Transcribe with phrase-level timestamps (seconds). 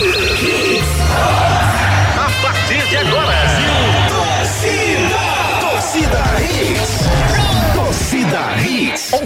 [0.00, 0.33] Yeah.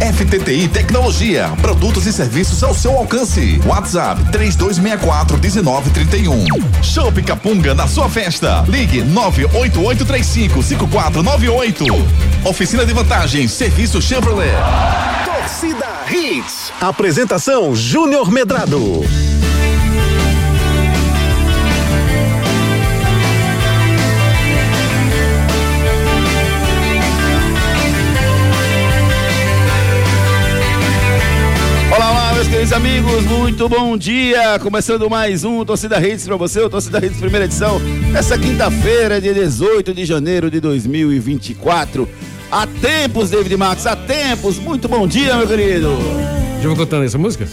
[0.00, 3.58] FTTI Tecnologia, produtos e serviços ao seu alcance.
[3.64, 6.44] WhatsApp 3264 1931.
[6.82, 8.62] Show Capunga na sua festa.
[8.68, 11.84] Ligue 98835 5498.
[12.44, 14.52] Oficina de vantagens, serviço Chevrolet.
[15.24, 16.72] Torcida Hits.
[16.80, 19.02] Apresentação Júnior Medrado.
[32.66, 34.58] Meus amigos, muito bom dia!
[34.58, 37.78] Começando mais um Torcida Redes pra você, o Torcida Redes primeira edição,
[38.10, 42.08] nessa quinta-feira, dia 18 de janeiro de 2024.
[42.50, 44.58] Há tempos, David Max, há tempos!
[44.58, 45.90] Muito bom dia, meu querido!
[46.60, 47.46] Já viu cantando essa música?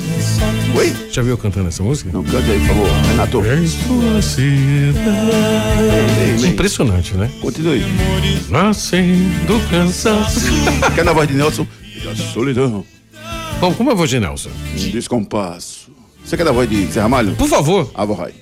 [0.75, 0.91] Oi?
[1.11, 2.09] Já viu cantando essa música?
[2.11, 3.43] Não, cante aí, por favor, Renato.
[3.67, 5.67] Sua cidade.
[6.47, 7.29] Impressionante, né?
[7.39, 7.85] Continue.
[8.49, 10.39] Nascendo cansaço.
[10.95, 11.67] Quer na voz de Nelson?
[12.33, 12.83] Solidão,
[13.63, 14.49] Bom, como é a voz de Nelson?
[14.73, 15.89] um descompasso.
[16.21, 17.33] Você quer na voz de Zé Ramalho?
[17.37, 17.89] Por favor.
[17.95, 18.33] Ah, vou vai.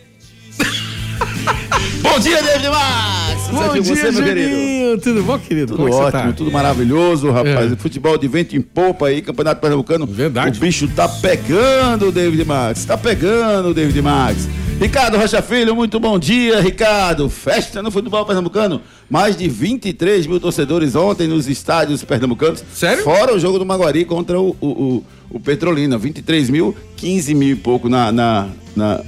[2.02, 3.42] Bom dia, David Max!
[3.44, 5.02] Certo com você, meu querido?
[5.04, 5.68] Tudo bom, querido?
[5.68, 6.34] Tudo como é ótimo, tá?
[6.34, 7.72] tudo maravilhoso, rapaz.
[7.72, 7.76] É.
[7.76, 10.08] Futebol de vento em popa aí, Campeonato Pernambucano.
[10.08, 10.58] Verdade.
[10.58, 12.84] O bicho tá pegando, David Max.
[12.86, 14.50] Tá pegando, David Max.
[14.82, 17.30] Ricardo Rocha Filho, muito bom dia, Ricardo.
[17.30, 18.82] Festa no futebol pernambucano.
[19.08, 22.64] Mais de 23 mil torcedores ontem nos estádios pernambucanos.
[22.74, 23.04] Sério?
[23.04, 26.00] Fora o jogo do Maguari contra o, o, o, o Petrolina.
[26.00, 29.02] 23 mil, 15 mil e pouco na, na, na,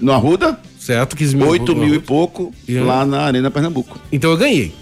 [0.00, 0.60] no Arruda.
[0.78, 1.48] Certo, 15 mil.
[1.48, 3.98] 8 mil e pouco E- lá na Arena Pernambuco.
[4.12, 4.72] Então eu ganhei.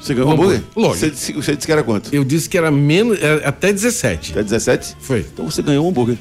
[0.00, 0.62] Você ganhou O hambúrguer?
[0.76, 0.98] lógico.
[1.00, 2.14] Você, disse- você disse que era quanto?
[2.14, 4.30] Eu disse que era menos, é, até 17.
[4.30, 4.96] Até 17?
[5.00, 5.26] Foi.
[5.32, 6.16] Então você ganhou um hambúrguer.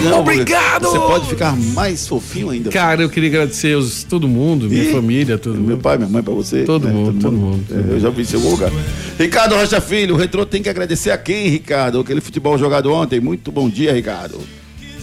[0.00, 0.12] Você.
[0.12, 0.88] Obrigado!
[0.88, 2.70] Você pode ficar mais fofinho ainda.
[2.70, 5.82] Cara, eu queria agradecer os, todo mundo, minha Ih, família, todo Meu mundo.
[5.82, 6.64] pai, minha mãe, pra você.
[6.64, 8.72] Todo mundo, todo mundo, todo É, eu já vi em algum lugar.
[9.18, 12.00] Ricardo Rocha Filho, o Retrô tem que agradecer a quem, Ricardo?
[12.00, 13.20] Aquele futebol jogado ontem.
[13.20, 14.40] Muito bom dia, Ricardo.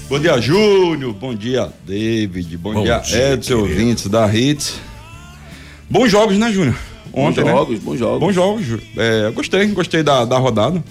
[0.10, 1.14] Bom dia, Júnior.
[1.14, 2.58] Bom dia, David.
[2.58, 3.80] Bom, Bom dia, dia, Edson, querido.
[3.80, 4.76] ouvintes da Hits.
[5.90, 6.76] Bons jogos, né, Júnior?
[7.14, 7.52] Ontem, bons né?
[7.52, 8.20] jogos, bons jogos.
[8.20, 8.66] Bons jogos.
[8.66, 8.88] Júnior.
[8.98, 10.84] É, gostei, gostei da, da rodada.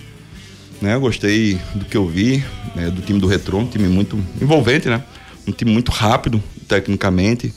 [0.81, 0.97] Né?
[0.99, 2.43] Gostei do que eu vi,
[2.75, 5.03] né, do time do Retrô, um time muito envolvente, né?
[5.47, 7.53] Um time muito rápido, tecnicamente,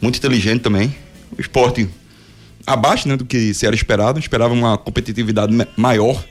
[0.00, 0.94] muito inteligente também.
[1.36, 1.88] O esporte
[2.66, 4.18] abaixo né, do que se era esperado.
[4.18, 6.22] Esperava uma competitividade ma- maior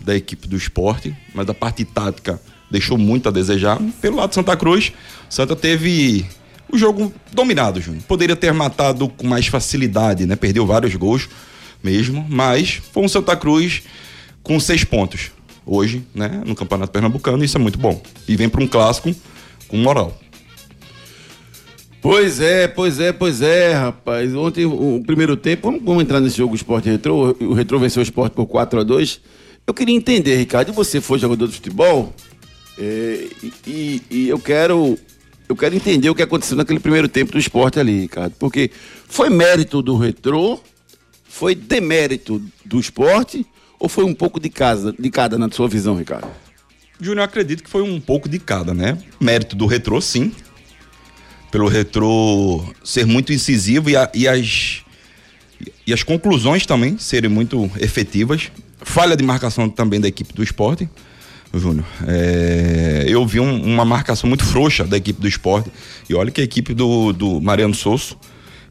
[0.00, 2.40] da equipe do esporte, mas a parte tática
[2.70, 3.78] deixou muito a desejar.
[4.00, 4.92] Pelo lado de Santa Cruz,
[5.28, 6.24] Santa teve
[6.72, 8.02] o jogo dominado, Júnior.
[8.04, 10.36] Poderia ter matado com mais facilidade, né?
[10.36, 11.28] Perdeu vários gols
[11.82, 13.82] mesmo, mas foi um Santa Cruz
[14.42, 15.30] com seis pontos
[15.66, 16.42] hoje, né?
[16.46, 18.00] No Campeonato Pernambucano, isso é muito bom.
[18.28, 19.14] E vem para um clássico
[19.68, 20.18] com moral.
[22.02, 24.34] Pois é, pois é, pois é, rapaz.
[24.34, 27.36] Ontem, o, primeiro tempo, vamos, vamos entrar nesse jogo Esporte Retrô.
[27.40, 29.20] O Retrô venceu o Esporte por 4 a 2
[29.66, 32.14] Eu queria entender, Ricardo, você foi jogador de futebol
[32.78, 34.98] é, e, e- e eu quero
[35.46, 38.32] eu quero entender o que aconteceu naquele primeiro tempo do esporte ali, Ricardo.
[38.38, 38.70] Porque
[39.06, 40.58] foi mérito do Retrô,
[41.24, 43.44] foi demérito do esporte
[43.80, 46.28] ou foi um pouco de, casa, de cada na sua visão, Ricardo?
[47.00, 48.98] Júnior, acredito que foi um pouco de cada, né?
[49.18, 50.32] Mérito do retrô, sim.
[51.50, 54.82] Pelo retrô ser muito incisivo e, a- e as,
[55.86, 58.52] e as conclusões também serem muito efetivas.
[58.82, 60.88] Falha de marcação também da equipe do esporte,
[61.52, 61.84] Júnior.
[62.06, 65.70] É, eu vi um- uma marcação muito frouxa da equipe do esporte.
[66.08, 68.14] E olha que a equipe do, do Mariano Souza,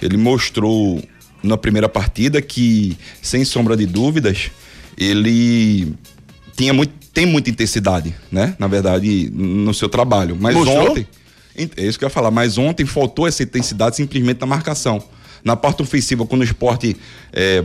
[0.02, 1.04] ele mostrou
[1.44, 4.52] na primeira partida que, sem sombra de dúvidas,
[5.00, 5.94] ele
[6.56, 8.56] tinha muito, tem muita intensidade, né?
[8.60, 10.38] Na verdade, no seu trabalho.
[10.40, 10.92] Mas Mostrou?
[10.92, 11.08] ontem.
[11.76, 15.04] É isso que eu ia falar, mas ontem faltou essa intensidade simplesmente na marcação.
[15.44, 16.96] Na parte ofensiva, quando o esporte
[17.34, 17.64] é,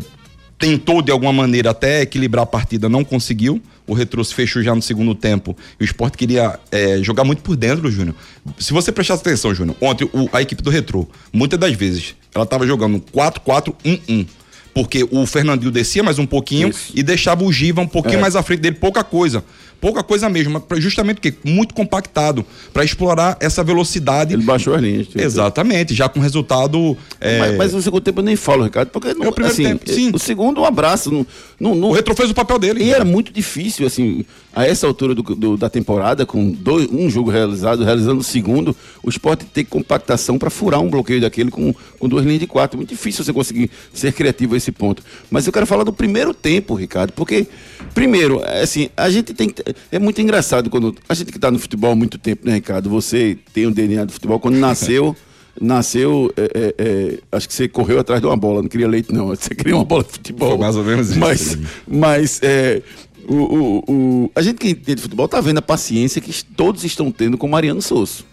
[0.59, 3.61] tentou de alguma maneira até equilibrar a partida, não conseguiu.
[3.87, 5.57] O retrô se fechou já no segundo tempo.
[5.79, 8.17] E o esporte queria é, jogar muito por dentro, Júnior.
[8.59, 12.45] Se você prestar atenção, Júnior, ontem o- a equipe do retrô, muitas das vezes, ela
[12.45, 14.27] estava jogando 4-4-1-1.
[14.75, 16.93] Porque o Fernandinho descia mais um pouquinho Isso.
[16.95, 18.21] e deixava o Giva um pouquinho É.
[18.21, 19.45] mais à frente dele, pouca coisa.
[19.85, 22.43] Pouca coisa mesmo, mas justamente porque muito compactado
[22.73, 24.33] para explorar essa velocidade.
[24.33, 25.09] Ele baixou as linhas.
[25.15, 26.97] Exatamente, já com resultado.
[27.21, 29.53] é, Mas, mas no segundo tempo eu nem falo, Ricardo, porque não, É o primeiro
[29.53, 30.11] assim, tempo, sim.
[30.15, 31.11] o segundo um abraço.
[31.11, 31.27] Não,
[31.61, 32.83] não, não- O Retro fez o papel dele.
[32.83, 37.11] E era muito difícil, assim, a essa altura do, do- da temporada, com dois, um
[37.11, 41.75] jogo realizado, realizando o segundo, o esporte ter compactação para furar um bloqueio daquele com,
[41.99, 42.79] com duas linhas de quatro.
[42.79, 45.03] Muito difícil você conseguir ser criativo a esse ponto.
[45.31, 47.47] Mas eu quero falar do primeiro tempo, Ricardo, porque,
[47.93, 49.63] primeiro, é assim, a gente tem que.
[49.93, 50.95] É muito engraçado quando.
[51.09, 52.89] A gente que está no futebol há muito tempo, né, Ricardo?
[52.91, 54.39] Você tem o DNA do futebol.
[54.41, 55.15] Quando nasceu.
[55.61, 59.13] Nasceu, é, é, é, acho que você correu atrás de uma bola, não queria leite,
[59.15, 59.29] não.
[59.29, 60.49] Você queria uma bola de futebol.
[60.51, 61.19] Foi mais ou menos isso.
[61.21, 62.83] Mas, mas é,
[63.29, 63.85] o, o,
[64.25, 67.47] o- a gente que entende futebol tá vendo a paciência que todos estão tendo com
[67.47, 68.25] o Mariano Souza.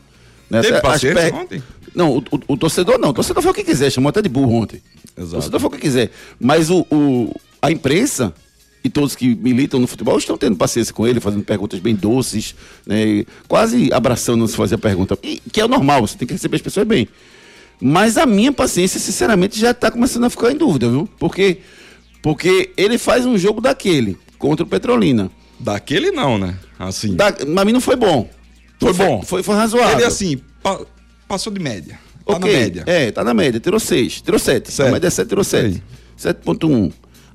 [0.50, 0.62] Né?
[0.62, 1.64] Teve paciência per- ontem?
[1.94, 3.10] Não, o, o- torcedor não.
[3.10, 4.82] O torcedor foi o que quiser, chamou até de burro ontem.
[5.16, 5.28] Exato.
[5.30, 6.10] O torcedor foi o que quiser.
[6.40, 6.88] Mas o-
[7.62, 8.34] a imprensa
[8.83, 12.56] e todos que militam no futebol estão tendo paciência com ele, fazendo perguntas bem doces,
[12.86, 13.24] né?
[13.48, 15.18] quase abraçando se fazer a pergunta.
[15.22, 17.07] E, que é o normal, você tem que receber as pessoas bem.
[17.80, 21.07] Mas a minha paciência, sinceramente, já está começando a ficar em dúvida, viu?
[21.19, 21.60] Porque,
[22.22, 25.31] porque ele faz um jogo daquele contra o Petrolina.
[25.60, 26.57] Daquele não, né?
[26.78, 27.16] Assim.
[27.16, 28.30] Da, mas mim não foi bom.
[28.80, 29.22] Foi bom.
[29.22, 29.98] Foi, foi razoável.
[30.00, 30.81] Ele assim, pa-
[31.28, 32.00] passou de média.
[32.25, 32.83] Tá Ok, na média.
[32.88, 33.60] É, tá na média.
[33.60, 34.22] Tirou 6.
[34.22, 34.72] Tirou 7.
[34.72, 34.88] Sete.
[34.88, 35.83] A média é 7, tirou 7.
[36.18, 36.92] 7.1.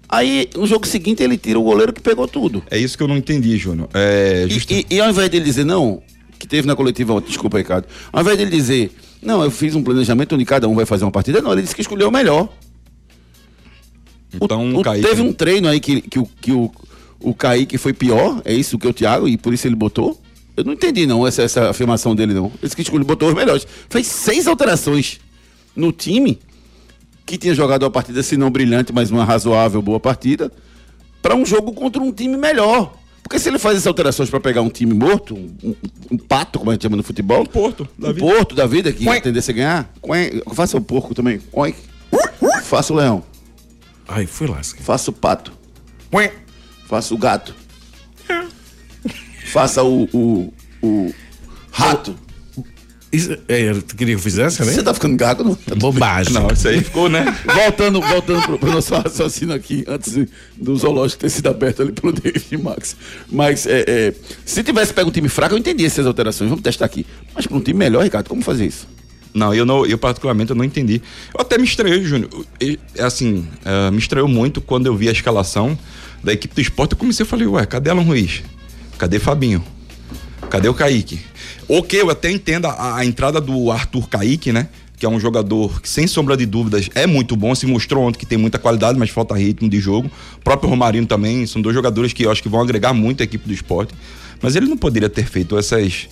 [0.09, 2.63] Aí, no jogo seguinte, ele tira o goleiro que pegou tudo.
[2.71, 3.89] É isso que eu não entendi, Júnior.
[3.93, 6.03] É, E, justa- e- e ao invés dele dizer, não,
[6.39, 7.87] que teve na coletiva ontem, desculpa, Ricardo.
[8.13, 11.11] Ao invés dele dizer, não, eu fiz um planejamento onde cada um vai fazer uma
[11.11, 12.49] partida, não, ele disse que escolheu o melhor.
[14.41, 16.71] O- Então, o- Kaique- Teve um treino aí que, que, o, que o,
[17.21, 20.21] o Kaique foi pior, é isso que o Thiago, e por isso ele botou.
[20.57, 22.47] Eu não entendi, não, essa, essa afirmação dele, não.
[22.47, 23.67] Ele disse que escolheu, botou os melhores.
[23.91, 25.21] Fez seis alterações
[25.75, 26.39] no time,
[27.27, 30.51] que tinha jogado uma partida, se não brilhante, mas uma razoável, boa partida,
[31.21, 32.95] para um jogo contra um time melhor.
[33.23, 35.75] Porque se ele faz essas alterações para pegar um time morto, um, um-
[36.13, 37.43] um pato, como a gente chama no futebol.
[37.43, 38.27] Um porto da um vida.
[38.27, 39.21] porto da vida, que Quém.
[39.21, 39.93] tendência a ganhar.
[40.01, 40.41] Quém.
[40.55, 41.41] Faça o porco também.
[41.53, 41.75] Quém.
[42.63, 43.25] Faça o leão.
[44.07, 44.81] Ai, fui lasca.
[44.81, 45.53] Faça o pato.
[46.87, 47.53] Faça o gato.
[49.47, 50.53] Faça o, o,
[50.83, 51.15] o
[51.73, 52.17] rato.
[53.13, 54.73] Isso, é, tu queria que eu fizesse, né?
[54.73, 55.59] Você tá ficando gago, não?
[55.77, 56.33] Bobagem.
[56.33, 57.25] Não, isso aí ficou, né?
[57.47, 60.27] Voltando, voltando pro, pro nosso raciocínio aqui, antes
[60.57, 62.97] do zoológico ter sido aberto ali pelo David Max.
[63.31, 64.15] Mas, é, é,
[64.45, 66.51] se tivesse pego um time fraco, eu entendi essas alterações.
[66.51, 67.07] Vamos testar aqui.
[67.35, 68.89] Mas para um time melhor, Ricardo, como fazer isso?
[69.33, 71.01] Não, eu não, eu particularmente eu não entendi.
[71.33, 72.31] Eu até me estranhei, Júnior.
[72.61, 75.79] E, Assim, eh, me estranhou muito quando eu vi a escalação
[76.25, 76.93] da equipe do esporte.
[76.93, 78.43] Eu comecei a falar, ué, cadê Alan Ruiz?
[78.97, 79.63] Cadê Fabinho?
[80.49, 81.21] Cadê o Kaique?
[81.69, 84.69] Ok, eu até entendo a, a entrada do Arthur Kaique, né?
[84.97, 87.55] Que é um jogador que, sem sombra de dúvidas, é muito bom.
[87.55, 90.11] Se mostrou ontem que tem muita qualidade, mas falta ritmo de jogo.
[90.37, 91.47] O próprio Romarinho também.
[91.47, 93.93] São dois jogadores que eu acho que vão agregar muito a equipe do esporte.
[94.41, 96.09] Mas ele não poderia ter feito essas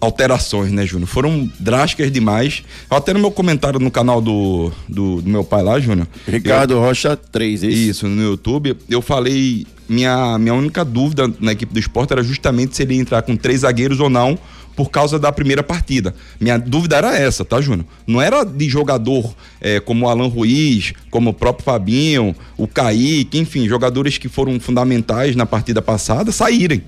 [0.00, 1.08] alterações, né, Júnior?
[1.08, 2.62] Foram drásticas demais.
[2.88, 6.06] Até no meu comentário no canal do, do, do meu pai lá, Júnior.
[6.26, 7.90] Ricardo Rocha 3, é isso?
[7.90, 9.66] Isso, no YouTube, eu falei.
[9.88, 13.34] Minha, minha única dúvida na equipe do esporte era justamente se ele ia entrar com
[13.34, 14.38] três zagueiros ou não,
[14.78, 16.14] por causa da primeira partida.
[16.38, 17.84] Minha dúvida era essa, tá, Júnior?
[18.06, 23.40] Não era de jogador eh, como o Alan Ruiz, como o próprio Fabinho, o Kaique,
[23.40, 26.84] enfim, jogadores que foram fundamentais na partida passada saírem.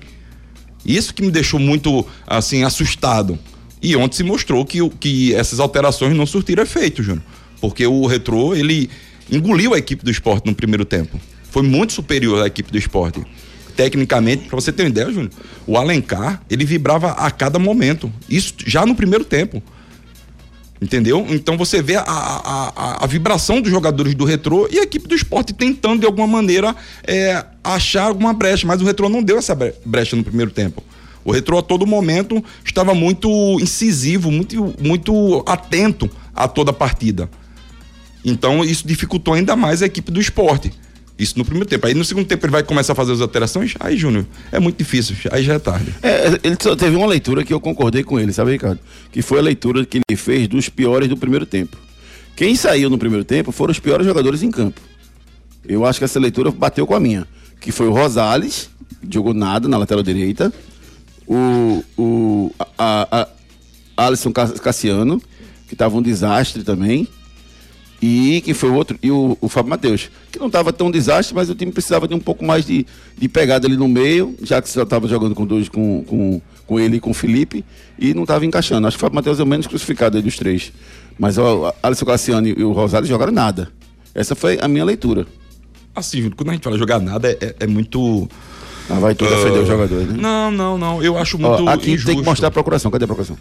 [0.85, 3.37] Isso que me deixou muito, assim, assustado.
[3.81, 7.25] E ontem se mostrou que, que essas alterações não surtiram efeito, Júnior.
[7.59, 8.89] Porque o Retrô, ele
[9.29, 11.19] engoliu a equipe do esporte no primeiro tempo.
[11.49, 13.21] Foi muito superior à equipe do esporte.
[13.81, 15.31] Tecnicamente, pra você ter uma ideia, Júnior,
[15.65, 18.13] o Alencar, ele vibrava a cada momento.
[18.29, 19.59] Isso já no primeiro tempo.
[20.79, 21.25] Entendeu?
[21.31, 25.07] Então você vê a, a, a, a vibração dos jogadores do retrô e a equipe
[25.07, 28.67] do esporte tentando, de alguma maneira, é, achar alguma brecha.
[28.67, 30.83] Mas o retrô não deu essa bre- brecha no primeiro tempo.
[31.25, 33.27] O retrô, a todo momento, estava muito
[33.59, 37.27] incisivo, muito, muito atento a toda a partida.
[38.23, 40.71] Então isso dificultou ainda mais a equipe do esporte.
[41.19, 41.85] Isso no primeiro tempo.
[41.85, 43.75] Aí no segundo tempo ele vai começar a fazer as alterações.
[43.79, 45.15] Aí, Júnior, é muito difícil.
[45.31, 45.93] Aí já é tarde.
[46.01, 48.79] É, ele só teve uma leitura que eu concordei com ele, sabe, Ricardo?
[49.11, 51.77] Que foi a leitura que ele fez dos piores do primeiro tempo.
[52.35, 54.81] Quem saiu no primeiro tempo foram os piores jogadores em campo.
[55.67, 57.27] Eu acho que essa leitura bateu com a minha.
[57.59, 58.69] Que foi o Rosales,
[59.07, 60.51] jogou nada na lateral direita.
[61.27, 63.27] O, o a, a,
[63.95, 65.21] a Alisson Cas- Cassiano,
[65.67, 67.07] que estava um desastre também.
[68.01, 71.35] E que foi o outro, e o, o Fábio Matheus, que não estava tão desastre,
[71.35, 72.83] mas o time precisava de um pouco mais de,
[73.15, 76.79] de pegada ali no meio, já que já estava jogando com dois, com, com, com
[76.79, 77.63] ele e com o Felipe,
[77.99, 78.87] e não estava encaixando.
[78.87, 80.73] Acho que o Fábio Matheus é o menos crucificado dos três.
[81.19, 83.71] Mas o Alisson Cassiano e o Rosales jogaram nada.
[84.15, 85.27] Essa foi a minha leitura.
[85.95, 88.27] Assim, quando a gente fala jogar nada, é, é- é muito.
[88.95, 90.15] Ah, vai tu defender os jogadores, né?
[90.19, 91.03] Não, não, não.
[91.03, 92.07] Eu acho muito Ó, aqui injusto.
[92.07, 92.91] tem que mostrar a procuração.
[92.91, 93.37] Cadê a procuração?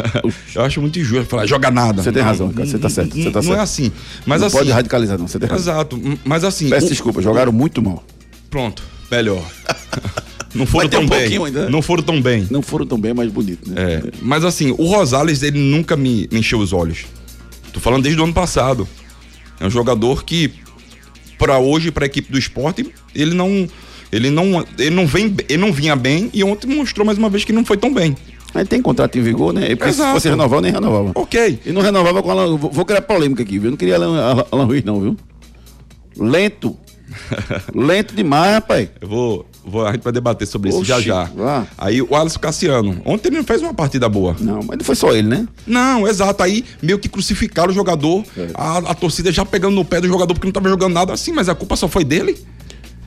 [0.54, 2.02] Eu acho muito injusto falar joga nada.
[2.02, 3.58] Você tem Não, razão, cara, você tá certo, você tá não certo.
[3.58, 3.92] é assim.
[4.26, 4.56] Mas não assim.
[4.58, 5.26] pode radicalizar, não.
[5.28, 5.74] Você tem razão.
[5.74, 6.18] Exato.
[6.24, 6.68] Mas assim.
[6.70, 8.02] Peço o- desculpa, jogaram muito mal.
[8.50, 9.42] Pronto, melhor.
[10.54, 11.44] Não foram tão um bem.
[11.44, 11.68] ainda, né?
[11.68, 12.46] Não foram tão bem.
[12.48, 13.74] Não foram tão bem, mas bonito, né?
[13.76, 17.06] É, mas assim, o Rosales, ele nunca me, me encheu os olhos.
[17.72, 18.86] Tô falando desde o ano passado.
[19.58, 20.52] É um jogador que,
[21.36, 23.66] pra hoje, pra equipe do esporte, ele não.
[24.14, 27.44] Ele não, ele não vem, ele não vinha bem e ontem mostrou mais uma vez
[27.44, 28.16] que não foi tão bem.
[28.54, 29.74] Aí tem contrato em vigor, né?
[29.74, 30.12] Porque se Exato.
[30.12, 31.10] fosse renovar, nem renovava.
[31.16, 31.58] Ok.
[31.66, 32.56] E não renovava com Alan.
[32.56, 33.64] Vou criar polêmica aqui, viu?
[33.66, 35.16] Eu não queria Alan, Alan, Ruiz, não, viu?
[36.16, 36.76] Lento.
[37.74, 38.88] Lento demais, rapaz.
[39.00, 39.84] Eu vou, vou.
[39.84, 41.24] A gente vai debater sobre isso já Oxi, já.
[41.24, 41.66] vá.
[41.76, 43.02] Aí o Alisson Cassiano.
[43.04, 44.36] Ontem ele não fez uma partida boa.
[44.38, 45.48] Não, mas não foi só ele, né?
[45.66, 46.40] Não, exato.
[46.40, 48.22] Aí meio que crucificaram o jogador.
[48.36, 48.50] É.
[48.54, 51.32] A, a torcida já pegando no pé do jogador porque não tava jogando nada assim,
[51.32, 52.38] mas a culpa só foi dele.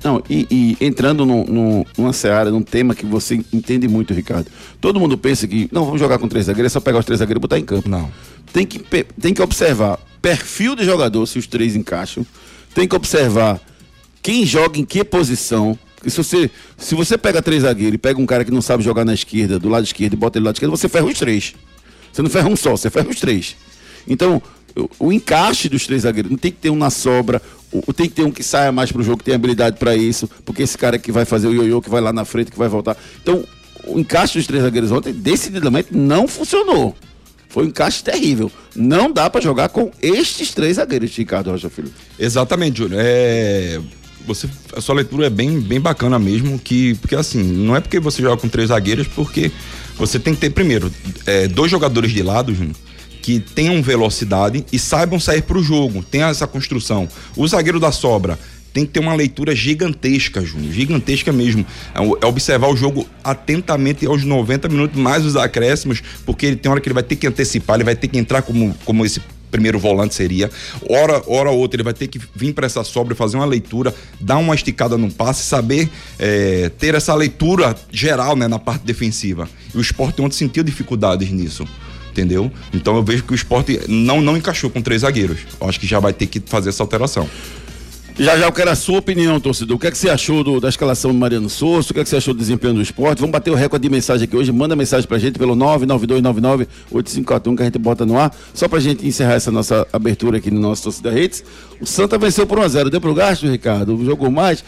[0.03, 0.47] Não, e,
[0.79, 4.47] e entrando num- num- numa seara, num tema que você entende muito, Ricardo.
[4.79, 7.19] Todo mundo pensa que, não, vamos jogar com três zagueiros, é só pegar os três
[7.19, 7.89] zagueiros e botar em campo.
[7.89, 8.09] Não.
[8.53, 8.79] Tem que,
[9.19, 12.25] tem que observar perfil de jogador, se os três encaixam.
[12.75, 13.59] Tem que observar
[14.21, 15.77] quem joga em que posição.
[15.95, 18.83] Porque se você, se você pega três zagueiros e pega um cara que não sabe
[18.83, 21.17] jogar na esquerda, do lado esquerdo, e bota ele do lado esquerdo, você ferra os
[21.17, 21.55] três.
[22.13, 23.55] Você não ferra um só, você ferra os três.
[24.07, 24.41] Então,
[24.99, 27.41] o, encaixe dos três zagueiros, não tem que ter um na sobra,
[27.93, 30.63] tem que ter um que saia mais pro jogo, que tem habilidade para isso, porque
[30.63, 32.98] esse cara que vai fazer o ioiô, que vai lá na frente, que vai voltar.
[33.22, 33.43] Então,
[33.86, 36.96] o encaixe dos três zagueiros ontem, decididamente, não funcionou.
[37.50, 38.51] Foi um encaixe terrível.
[38.75, 41.91] Não dá para jogar com estes três zagueiros, Ricardo Rocha Filho.
[42.19, 43.00] Exatamente, Júnior.
[43.03, 43.79] É,
[44.25, 48.00] você, a sua leitura é bem, bem bacana mesmo, que, porque assim, não é porque
[48.00, 49.51] você joga com três zagueiros, porque
[49.98, 50.91] você tem que ter, primeiro,
[51.25, 52.75] é, dois jogadores de lado, Júnior,
[53.27, 57.10] que tenham velocidade e saibam sair para o jogo, tenham essa construção.
[57.36, 58.39] O zagueiro da sobra
[58.72, 61.65] tem que ter uma leitura gigantesca, Júnior, gigantesca mesmo.
[61.93, 66.72] É, é observar o jogo atentamente aos 90 minutos, mais os acréscimos, porque ele tem
[66.72, 69.22] hora que ele vai ter que antecipar, ele vai ter que entrar como, como esse
[69.51, 70.50] primeiro volante seria.
[70.89, 73.93] Hora, hora ou outra, ele vai ter que vir para essa sobra, fazer uma leitura,
[74.22, 79.50] dar uma esticada no passe, saber é, ter essa leitura geral né, na parte defensiva.
[79.75, 81.67] E o esporte ontem sentiu dificuldades nisso.
[82.17, 82.51] Entendeu?
[82.74, 85.38] Então eu vejo que o esporte não, não encaixou com três zagueiros.
[85.62, 87.29] Eu acho que já vai ter que fazer essa alteração.
[88.19, 89.77] Já já eu quero a sua opinião, torcedor.
[89.77, 91.91] O que é que você achou do- da escalação do Mariano Souza?
[91.91, 93.19] O que é que você achou do desempenho do esporte?
[93.19, 94.51] Vamos bater o recorde de mensagem aqui hoje.
[94.51, 98.36] Manda mensagem pra gente pelo 992998541 que a gente bota no ar.
[98.55, 101.43] Só pra gente encerrar essa nossa abertura aqui no nosso Torcida Redes.
[101.79, 102.89] O Santa venceu por 1x0.
[102.89, 104.03] Deu pro gasto, Ricardo?
[104.03, 104.63] Jogou mais.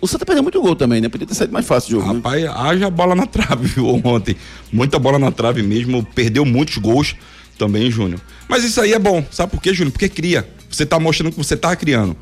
[0.00, 1.08] O Santa perdeu muito gol também, né?
[1.08, 2.12] Podia ter saído mais fácil o jogo.
[2.12, 2.20] né?
[2.24, 4.36] Rapaz, haja bola na trave, viu, ontem.
[4.72, 7.16] Muita bola na trave mesmo, perdeu muitos gols
[7.58, 8.20] também, Júnior.
[8.48, 9.90] Mas isso aí é bom, sabe por quê, Júnior?
[9.90, 10.48] Porque cria.
[10.70, 12.16] Você tá mostrando que você tá criando.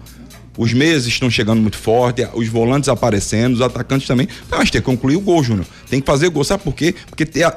[0.62, 4.28] Os meses estão chegando muito forte, os volantes aparecendo, os atacantes também.
[4.50, 5.64] Mas tem que concluir o gol, Júnior.
[5.88, 6.44] Tem que fazer gol.
[6.44, 6.94] Sabe por quê?
[7.08, 7.54] Porque a-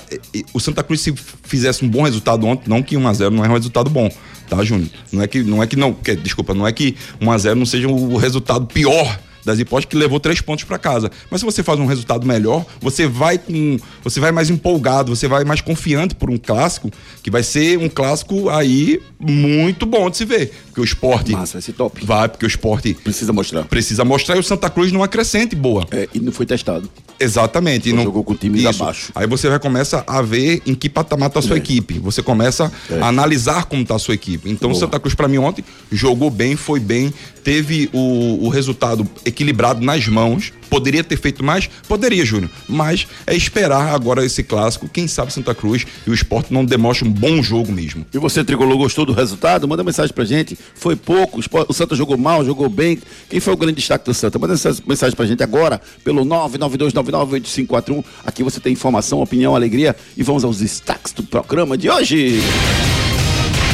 [0.54, 3.54] o Santa Cruz, se fizesse um bom resultado ontem, não que 1x0 não é um
[3.54, 4.10] resultado bom,
[4.48, 4.88] tá, Júnior?
[5.12, 7.90] Não é que não, é que não que- desculpa, não é que 1x0 não seja
[7.90, 11.12] o resultado pior das hipóteses que levou três pontos para casa.
[11.30, 15.28] Mas se você faz um resultado melhor, você vai com, você vai mais empolgado, você
[15.28, 16.90] vai mais confiante por um clássico
[17.22, 21.54] que vai ser um clássico aí muito bom de se ver, porque o esporte Massa,
[21.54, 22.06] vai ser top.
[22.06, 23.64] vai porque o esporte Precisa mostrar.
[23.66, 25.86] precisa mostrar e o Santa Cruz numa crescente boa.
[25.92, 26.90] É, e não foi testado.
[27.20, 27.94] Exatamente.
[27.94, 28.84] não jogou com times Isso.
[28.84, 29.12] abaixo.
[29.16, 31.60] Aí você vai começar a ver em que patamar tá a sua É.
[31.60, 32.00] equipe.
[32.00, 32.72] Você começa
[33.02, 34.50] a analisar como tá a sua equipe.
[34.50, 34.76] Então o.
[34.76, 40.08] Santa Cruz, para mim, ontem, jogou bem, foi bem, teve o, o resultado equilibrado nas
[40.08, 40.52] mãos.
[40.70, 41.70] Poderia ter feito mais?
[41.88, 42.50] Poderia, Júnior.
[42.68, 44.90] Mas é esperar agora esse clássico.
[44.90, 48.06] Quem sabe Santa Cruz e o esporte não demonstra um bom jogo mesmo.
[48.12, 49.68] E você, Tricolor, gostou do resultado?
[49.68, 50.58] Manda mensagem pra gente.
[50.74, 53.00] Foi pouco, o Santa jogou mal, jogou bem.
[53.30, 54.40] Quem foi o grande destaque do Santa?
[54.40, 58.04] Manda essa mensagem pra gente agora, pelo 992998541.
[58.26, 59.96] Aqui você tem informação, opinião, alegria.
[60.18, 62.42] E vamos aos destaques do programa de hoje.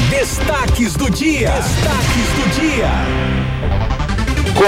[0.10, 1.52] Destaques do dia.
[1.52, 2.78] Destaques do dia.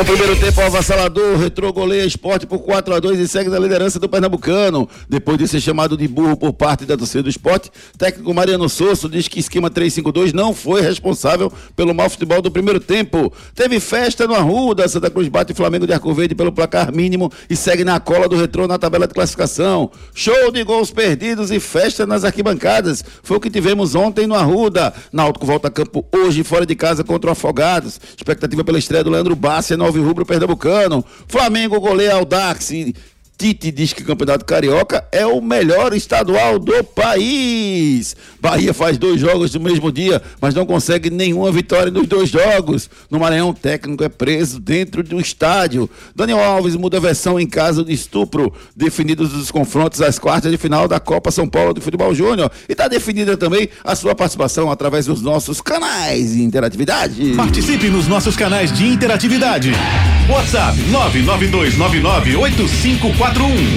[0.02, 3.60] Com o primeiro tempo avassalador, Retrô goleia esporte por 4 a 2 e segue na
[3.60, 4.90] liderança do Pernambucano.
[5.08, 9.08] Depois de ser chamado de burro por parte da torcida do esporte, técnico Mariano Sosso
[9.08, 13.32] diz que esquema 352 não foi responsável pelo mau futebol do primeiro tempo.
[13.54, 17.32] Teve festa no Arruda, Santa Cruz bate o Flamengo de Arco Verde pelo placar mínimo
[17.48, 19.92] e segue na cola do Retrô na tabela de classificação.
[20.16, 23.06] Show de gols perdidos e festa nas arquibancadas.
[23.22, 24.92] Foi o que tivemos ontem no Arruda.
[25.14, 28.02] Náutico volta a campo hoje fora de casa contra o Afogados.
[28.18, 31.04] Expectativa pela estreia do Leandro Bassi, novo rubro pernambucano.
[31.28, 32.96] Flamengo goleia Aldax e
[33.42, 38.16] Tite diz que o Campeonato Carioca é o melhor estadual do país.
[38.40, 42.88] Bahia faz dois jogos no mesmo dia, mas não consegue nenhuma vitória nos dois jogos.
[43.10, 45.90] No Maranhão, o técnico é preso dentro do estádio.
[46.16, 48.54] Daniel Alves muda a versão em caso de estupro.
[48.76, 52.52] Definidos os confrontos às quartas de final da Copa São Paulo de Futebol Júnior.
[52.70, 57.34] E está definida também a sua participação através dos nossos canais de interatividade.
[57.36, 59.72] Participe nos nossos canais de interatividade.
[60.30, 63.31] WhatsApp 992998541.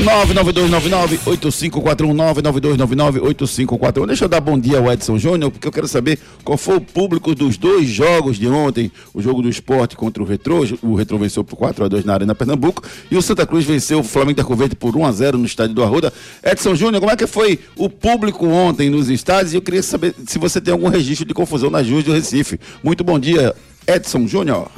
[0.05, 4.07] 992998541 992998541.
[4.07, 6.81] Deixa eu dar bom dia ao Edson Júnior, porque eu quero saber qual foi o
[6.81, 8.93] público dos dois jogos de ontem.
[9.13, 10.65] O jogo do esporte contra o Retrô.
[10.83, 12.83] O Retrô venceu por 4 a 2 na Arena Pernambuco.
[13.11, 15.75] E o Santa Cruz venceu o Flamengo da Covete por 1 a 0 no estádio
[15.75, 16.13] do Arruda.
[16.43, 19.53] Edson Júnior, como é que foi o público ontem nos estádios?
[19.53, 22.61] E eu queria saber se você tem algum registro de confusão nas ruas do Recife.
[22.83, 23.55] Muito bom dia,
[23.87, 24.69] Edson Júnior.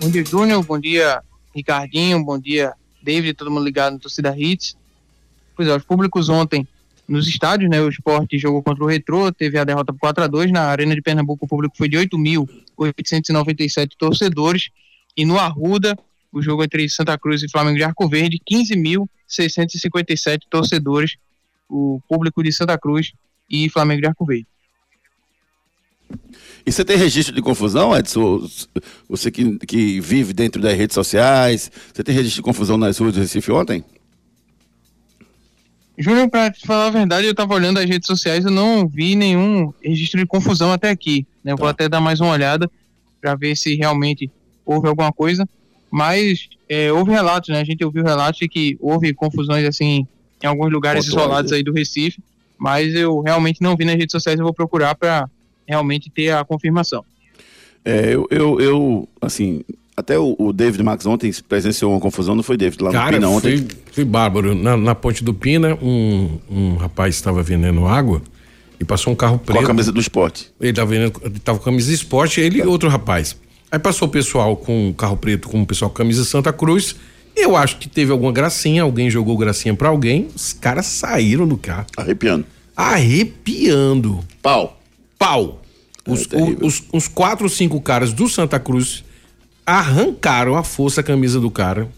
[0.00, 0.64] Bom dia, Júnior.
[0.64, 1.20] Bom dia,
[1.54, 2.24] Ricardinho.
[2.24, 3.34] Bom dia, David.
[3.34, 4.76] Todo mundo ligado no Torcida Hits.
[5.56, 6.66] Pois é, os públicos ontem
[7.08, 7.80] nos estádios, né?
[7.80, 10.94] O esporte jogou contra o Retrô, teve a derrota por 4 a 2 Na Arena
[10.94, 14.68] de Pernambuco, o público foi de 8.897 torcedores.
[15.16, 15.98] E no Arruda,
[16.30, 21.16] o jogo entre Santa Cruz e Flamengo de Arco Verde, 15.657 torcedores.
[21.68, 23.12] O público de Santa Cruz
[23.50, 24.46] e Flamengo de Arco Verde.
[26.66, 28.46] E você tem registro de confusão, Edson?
[29.08, 33.14] Você que, que vive dentro das redes sociais, você tem registro de confusão nas ruas
[33.14, 33.84] do Recife ontem?
[35.96, 39.16] Júnior, para te falar a verdade, eu estava olhando as redes sociais e não vi
[39.16, 41.26] nenhum registro de confusão até aqui.
[41.42, 41.52] Né?
[41.52, 41.70] Eu vou Tá.
[41.72, 42.70] até dar mais uma olhada
[43.20, 44.30] para ver se realmente
[44.64, 45.48] houve alguma coisa.
[45.90, 47.60] Mas é, houve relatos, né?
[47.60, 50.06] A gente ouviu relatos de que houve confusões assim
[50.42, 52.22] em alguns lugares Pontuais, isolados aí do Recife,
[52.56, 54.38] mas eu realmente não vi nas redes sociais.
[54.38, 55.28] Eu vou procurar para
[55.68, 57.04] realmente ter a confirmação.
[57.84, 59.62] É, eu, eu, eu, assim,
[59.96, 62.82] até o, o David Max ontem presenciou uma confusão, não foi, David?
[62.82, 63.58] Lá no Cara, Pina ontem.
[63.58, 64.54] foi, foi bárbaro.
[64.54, 68.22] Na, na ponte do Pina, um, um rapaz estava vendendo água
[68.80, 69.60] e passou um carro Com preto.
[69.64, 70.50] a camisa do esporte.
[70.60, 73.36] Ele estava vendendo, ele tava com camisa de esporte, ele e outro rapaz.
[73.70, 76.96] Aí passou o pessoal com carro preto, com o pessoal com camisa Santa Cruz.
[77.36, 81.56] Eu acho que teve alguma gracinha, alguém jogou gracinha pra alguém, os caras saíram do
[81.56, 82.44] carro, Arrepiando.
[82.76, 84.20] arrepiando.
[84.42, 84.77] Pau.
[85.18, 85.60] Pau.
[86.06, 89.04] Os, É o- os, uns quatro ou cinco caras do Santa Cruz
[89.66, 91.88] arrancaram a força a camisa do cara.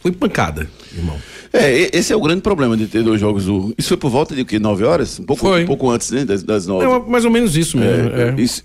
[0.00, 1.16] Foi pancada, irmão.
[1.52, 3.44] É, esse é o grande problema de ter dois jogos.
[3.46, 4.58] do- Isso foi por volta de o quê?
[4.58, 5.18] Nove horas?
[5.18, 6.24] Um pouco, um pouco antes, né?
[6.24, 6.86] Das, das nove.
[6.86, 8.08] É mais ou menos isso mesmo.
[8.14, 8.40] é.
[8.40, 8.62] Isso,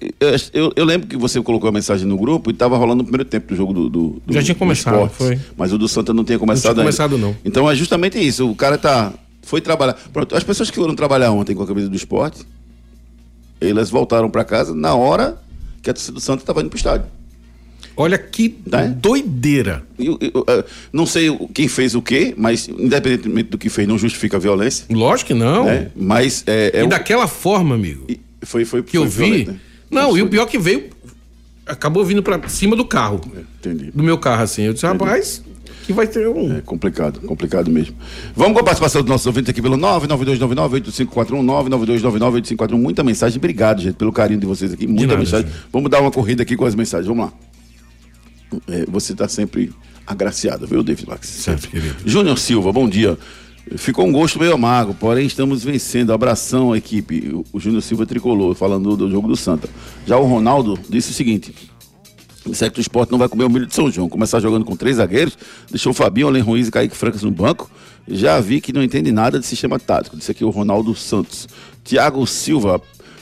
[0.53, 3.25] eu, eu- lembro que você colocou a mensagem no grupo e estava rolando o primeiro
[3.25, 5.15] tempo do jogo do, do, do Já tinha do começado, esporte.
[5.15, 5.39] foi.
[5.57, 6.83] Mas o do Santa não tinha começado ainda.
[6.83, 7.35] começado, não.
[7.43, 8.49] Então é justamente isso.
[8.49, 9.11] O cara tá.
[9.41, 9.93] Foi trabalhar.
[10.13, 12.39] Pronto, as pessoas que foram trabalhar ontem com a camisa do esporte,
[13.69, 15.37] elas voltaram para casa na hora
[15.81, 17.05] que a torcida do Santa estava indo pro estádio.
[17.97, 18.81] Olha que Tá?
[18.87, 19.83] doideira.
[19.97, 23.87] Eu, eu- eu, não sei o- quem fez o quê, mas independentemente do que fez,
[23.87, 24.85] não justifica a violência.
[24.89, 25.63] Lógico que não.
[25.65, 25.89] Né?
[25.95, 29.45] Mas é, é e o- daquela forma, amigo, e foi, foi, que eu foi vi.
[29.45, 29.55] né?
[29.89, 30.89] Não, e o pior que veio.
[31.65, 33.21] Acabou vindo pra cima do carro.
[33.59, 33.91] Entendi.
[33.91, 34.63] Do meu carro, assim.
[34.63, 35.41] Eu disse, rapaz,
[35.85, 36.57] que vai ter um.
[36.57, 37.95] É complicado, complicado mesmo.
[38.35, 42.71] Vamos com a participação dos nossos ouvintes aqui pelo 99299-8541, 99299-8541.
[42.77, 43.37] Muita mensagem.
[43.37, 44.87] Obrigado, gente, pelo carinho de vocês aqui.
[44.87, 45.47] Muita nada, mensagem.
[45.47, 45.67] Júnior.
[45.71, 47.07] Vamos dar uma corrida aqui com as mensagens.
[47.07, 47.33] Vamos lá.
[48.67, 49.71] É, você está sempre
[50.07, 51.27] agraciado, viu, David Max?
[51.27, 51.95] Sempre, querido.
[52.05, 53.17] Júnior Silva, bom dia.
[53.77, 56.13] Ficou um gosto meio amargo, porém estamos vencendo.
[56.13, 57.31] Abração, equipe.
[57.33, 59.67] O- O Júnior Silva tricolou, falando do jogo do Santa.
[60.05, 61.51] Já o Ronaldo disse o seguinte:
[62.71, 64.07] Que o esporte não vai comer o milho de São João.
[64.07, 65.37] Começar jogando com três zagueiros,
[65.69, 67.69] deixou o Fabinho, Alen Ruiz e Kaique Francas no banco.
[68.07, 70.15] Já vi que não entende nada de sistema tático.
[70.15, 71.47] Disse aqui o Ronaldo Santos.
[71.83, 72.79] Tiago Silva,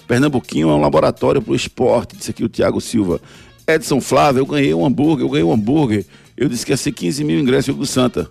[0.07, 2.17] Pernambuquinho é um laboratório para o esporte.
[2.17, 3.21] Disse aqui o Tiago Silva.
[3.65, 6.05] Edson Flávio, eu ganhei um hambúrguer, eu ganhei um hambúrguer.
[6.35, 8.29] Eu disse que ia ser 15 mil ingressos do Santa.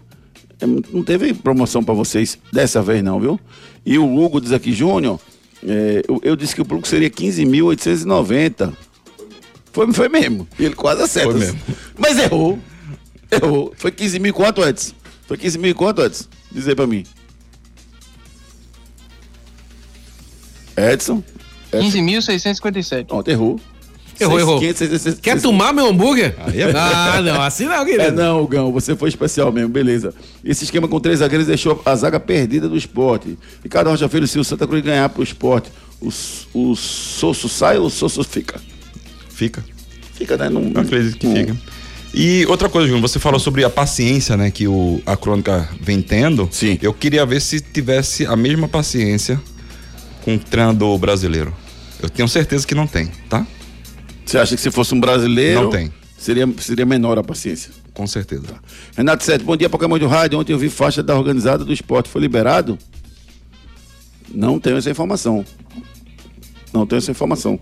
[0.61, 3.40] É, Não teve promoção para vocês dessa vez, não, viu?
[3.85, 5.18] E o Hugo diz aqui, Júnior,
[5.66, 8.72] é, eu, eu disse que o público seria 15.890.
[9.73, 10.47] Foi, foi mesmo.
[10.59, 11.31] E ele quase acerta.
[11.31, 11.59] Foi mesmo.
[11.99, 12.59] Mas errou.
[13.31, 13.73] Errou.
[13.77, 14.93] Foi 15 mil quanto, Edson?
[15.27, 16.25] Foi 15 mil quanto, Edson?
[16.51, 17.05] Diz aí pra mim.
[20.77, 21.23] Edson?
[21.73, 21.89] Edson.
[21.99, 23.07] 15.657.
[23.07, 23.61] Pronto, errou.
[24.21, 24.59] Errou, errou.
[24.61, 26.37] 500, 600, Quer tomar meu hambúrguer?
[26.39, 28.03] Aí é- Ah, não, assim não, querido.
[28.05, 30.15] É, não, Gão, você foi especial mesmo, beleza.
[30.45, 33.37] Esse esquema com três zagueiros deixou a zaga perdida do esporte.
[33.65, 36.09] Ricardo Rocha Filho, se o Santa Cruz ganhar pro esporte, o,
[36.55, 38.61] o Sosso sai ou o Sosso fica?
[39.35, 39.64] Fica.
[40.14, 40.49] Fica, né?
[40.49, 41.57] Não, Eu acredito que não- fica.
[42.14, 46.03] E outra coisa, Júnior, você falou sobre a paciência, né, que o, a crônica vem
[46.03, 46.47] tendo.
[46.53, 46.79] Sim.
[46.83, 49.40] Eu queria ver se tivesse a mesma paciência
[50.23, 51.55] com o treinador brasileiro.
[52.03, 53.47] Eu tenho certeza que não tem, tá?
[54.27, 55.62] Você acha que se fosse um brasileiro.
[55.62, 55.90] Não tem.
[56.18, 57.71] seria, seria menor a paciência.
[57.95, 58.45] Com certeza.
[58.97, 60.38] Renato Sete, bom dia, Pokémon do Rádio.
[60.38, 62.09] Ontem eu vi faixa da organizada do esporte.
[62.11, 62.79] Foi liberado?
[64.35, 65.45] Não tenho essa informação.
[66.73, 67.59] Não tenho essa informação.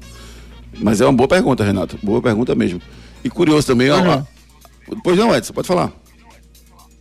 [0.78, 1.98] Mas é uma boa pergunta, Renato.
[2.02, 2.80] Boa pergunta mesmo.
[3.24, 3.98] E curioso também, ó.
[3.98, 4.24] Uhum.
[5.02, 5.92] Pois não, Edson, pode falar.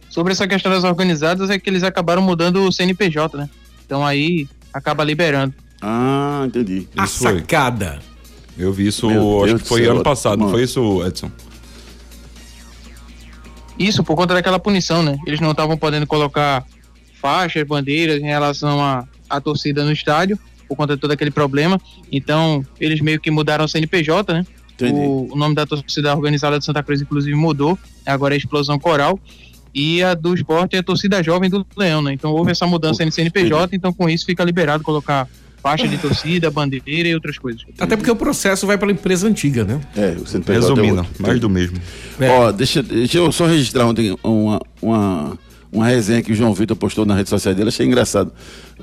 [0.09, 3.49] Sobre essa questão das organizadas, é que eles acabaram mudando o CNPJ, né?
[3.85, 5.53] Então aí acaba liberando.
[5.81, 6.87] Ah, entendi.
[6.97, 7.39] A Isso foi.
[7.39, 7.99] sacada.
[8.57, 11.31] Eu vi isso, Meu acho Deus que foi ano passado, não foi isso, Edson?
[13.77, 15.17] Isso por conta daquela punição, né?
[15.25, 16.65] Eles não estavam podendo colocar
[17.21, 21.81] faixas, bandeiras em relação à à torcida no estádio, por conta de todo aquele problema.
[22.11, 24.45] Então, eles meio que mudaram o CNPJ, né?
[24.81, 27.77] O, o nome da torcida organizada de Santa Cruz, inclusive, mudou.
[28.05, 29.19] Agora é Explosão Coral.
[29.73, 32.13] E a do esporte é a torcida jovem do Leão, né?
[32.13, 35.27] Então houve essa mudança no CNPJ, então com isso fica liberado colocar
[35.61, 37.63] faixa de torcida, bandeira e outras coisas.
[37.77, 39.79] Até porque o processo vai pela empresa antiga, né?
[39.95, 41.21] É, o CNPJ é Resumindo, outro.
[41.21, 41.77] mais do mesmo.
[42.19, 42.29] É.
[42.29, 45.37] Ó, deixa, deixa eu só registrar ontem uma, uma,
[45.71, 48.31] uma resenha que o João Vitor postou na rede social dele, achei engraçado.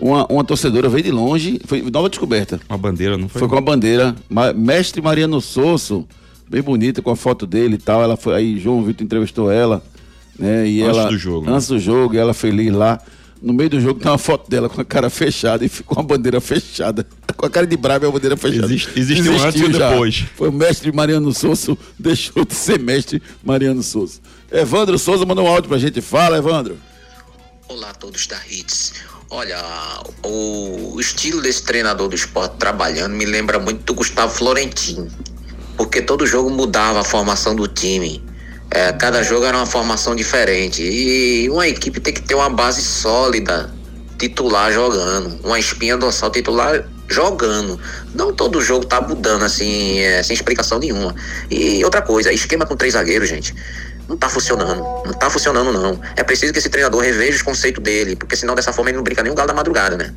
[0.00, 2.60] Uma, uma torcedora veio de longe, foi nova descoberta.
[2.68, 3.40] Uma bandeira, não foi?
[3.40, 4.14] Foi com a bandeira.
[4.28, 6.06] Ma- Mestre Mariano Sosso,
[6.48, 8.02] bem bonita, com a foto dele e tal.
[8.02, 9.82] Ela foi, aí João Vitor entrevistou ela,
[10.38, 10.68] né?
[10.68, 11.52] E Antes ela, do jogo, né?
[11.52, 13.00] Antes do jogo, e ela feliz lá.
[13.46, 16.02] No meio do jogo tem uma foto dela com a cara fechada e com a
[16.02, 17.06] bandeira fechada.
[17.36, 18.66] Com a cara de brava e a bandeira fechada.
[18.66, 20.24] Existe- existe um antes e depois.
[20.34, 24.18] Foi o mestre Mariano Souza, deixou de ser mestre Mariano Souza.
[24.50, 26.00] Evandro Souza mandou um áudio pra gente.
[26.00, 26.76] Fala, Evandro.
[27.68, 28.94] Olá a todos da Hits.
[29.30, 29.62] Olha,
[30.24, 35.06] o o estilo desse treinador do esporte trabalhando me lembra muito do Gustavo Florentino.
[35.76, 38.20] Porque todo jogo mudava a formação do time.
[38.70, 40.82] É, cada jogo era uma formação diferente.
[40.82, 43.70] E uma equipe tem que ter uma base sólida,
[44.18, 45.38] titular jogando.
[45.44, 47.78] Uma espinha dorsal titular jogando.
[48.14, 51.14] Não todo jogo tá mudando assim, é, sem explicação nenhuma.
[51.50, 53.54] E outra coisa, esquema com três zagueiros, gente.
[54.08, 54.82] Não tá funcionando.
[55.04, 56.00] Não tá funcionando, não.
[56.16, 59.04] É preciso que esse treinador reveja os conceitos dele, porque senão dessa forma ele não
[59.04, 60.14] brinca nem o galo da madrugada, né?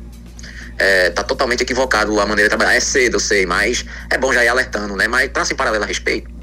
[0.78, 2.74] É, tá totalmente equivocado a maneira de trabalhar.
[2.74, 5.08] É cedo, eu sei, mas é bom já ir alertando, né?
[5.08, 6.39] Mas traça em paralelo a respeito.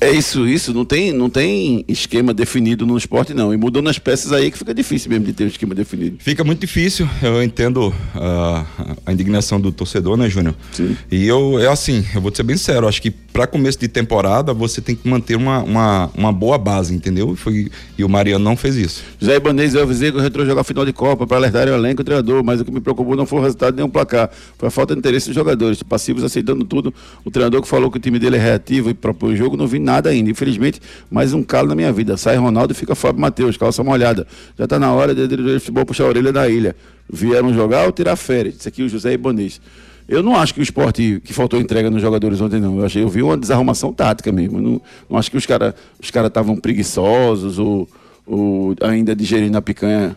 [0.00, 0.74] É isso, isso.
[0.74, 3.52] Não tem, não tem esquema definido no esporte, não.
[3.52, 6.16] E mudando as peças aí que fica difícil mesmo de ter um esquema definido.
[6.18, 8.66] Fica muito difícil, eu entendo ah,
[9.04, 10.54] a indignação do torcedor, né, Júnior?
[10.72, 10.96] Sim.
[11.10, 13.86] E eu, é assim, eu vou te ser bem sério, acho que para começo de
[13.86, 17.34] temporada você tem que manter uma, uma, uma boa base, entendeu?
[17.34, 19.02] E, foi, e o Mariano não fez isso.
[19.18, 22.00] José Ibanez, eu avisei que o Retro jogar final de Copa para alertar o elenco
[22.00, 24.30] e o treinador, mas o que me preocupou não foi o resultado nem o placar.
[24.58, 26.94] Foi a falta de interesse dos jogadores, passivos aceitando tudo.
[27.24, 29.66] O treinador que falou que o time dele é reativo e propõe o jogo, não
[29.66, 30.28] vi nada ainda.
[30.28, 32.16] Infelizmente, mais um calo na minha vida.
[32.16, 34.26] Sai Ronaldo e fica Fábio Matheus, calça molhada.
[34.58, 36.76] Já tá na hora de dirigir de futebol puxar a orelha da ilha.
[37.10, 38.56] Vieram jogar ou tirar férias?
[38.56, 39.60] Isso aqui é o José Ibanez.
[40.08, 42.78] Eu não acho que o esporte que faltou entrega nos jogadores ontem, não.
[42.78, 44.60] Eu, achei, eu vi uma desarrumação tática mesmo.
[44.60, 47.88] Não, não acho que os caras os cara estavam preguiçosos ou,
[48.26, 50.16] ou ainda digerindo a picanha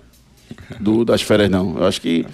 [0.79, 1.77] do, das férias, não.
[1.77, 2.25] Eu acho que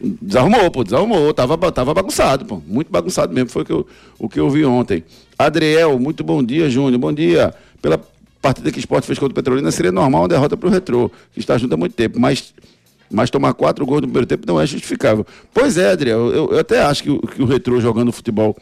[0.00, 1.32] desarrumou, pô, desarrumou.
[1.34, 2.62] Tava, tava bagunçado, pô.
[2.66, 3.50] Muito bagunçado mesmo.
[3.50, 3.86] Foi o que eu,
[4.18, 5.04] o que eu vi ontem.
[5.38, 6.98] Adriel, muito bom dia, Júnior.
[7.00, 7.54] Bom dia.
[7.80, 8.00] Pela
[8.40, 11.10] partida que o esporte fez contra o Petrolina, seria normal uma derrota para o Retrô,
[11.32, 12.18] que está junto há muito tempo.
[12.20, 12.52] Mas
[13.10, 15.24] mas tomar quatro gols no primeiro tempo não é justificável.
[15.52, 18.56] Pois é, Adriel, eu, eu até acho que, o- que o Retrô jogando futebol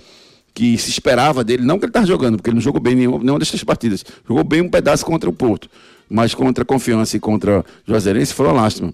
[0.53, 3.18] que se esperava dele, não que ele estava jogando, porque ele não jogou bem nenhuma,
[3.18, 4.05] nenhuma dessas partidas.
[4.29, 5.71] Jogou bem um pedaço contra o Porto,
[6.11, 8.92] mas contra a Confiança e contra o Juazeirense foi uma lástima.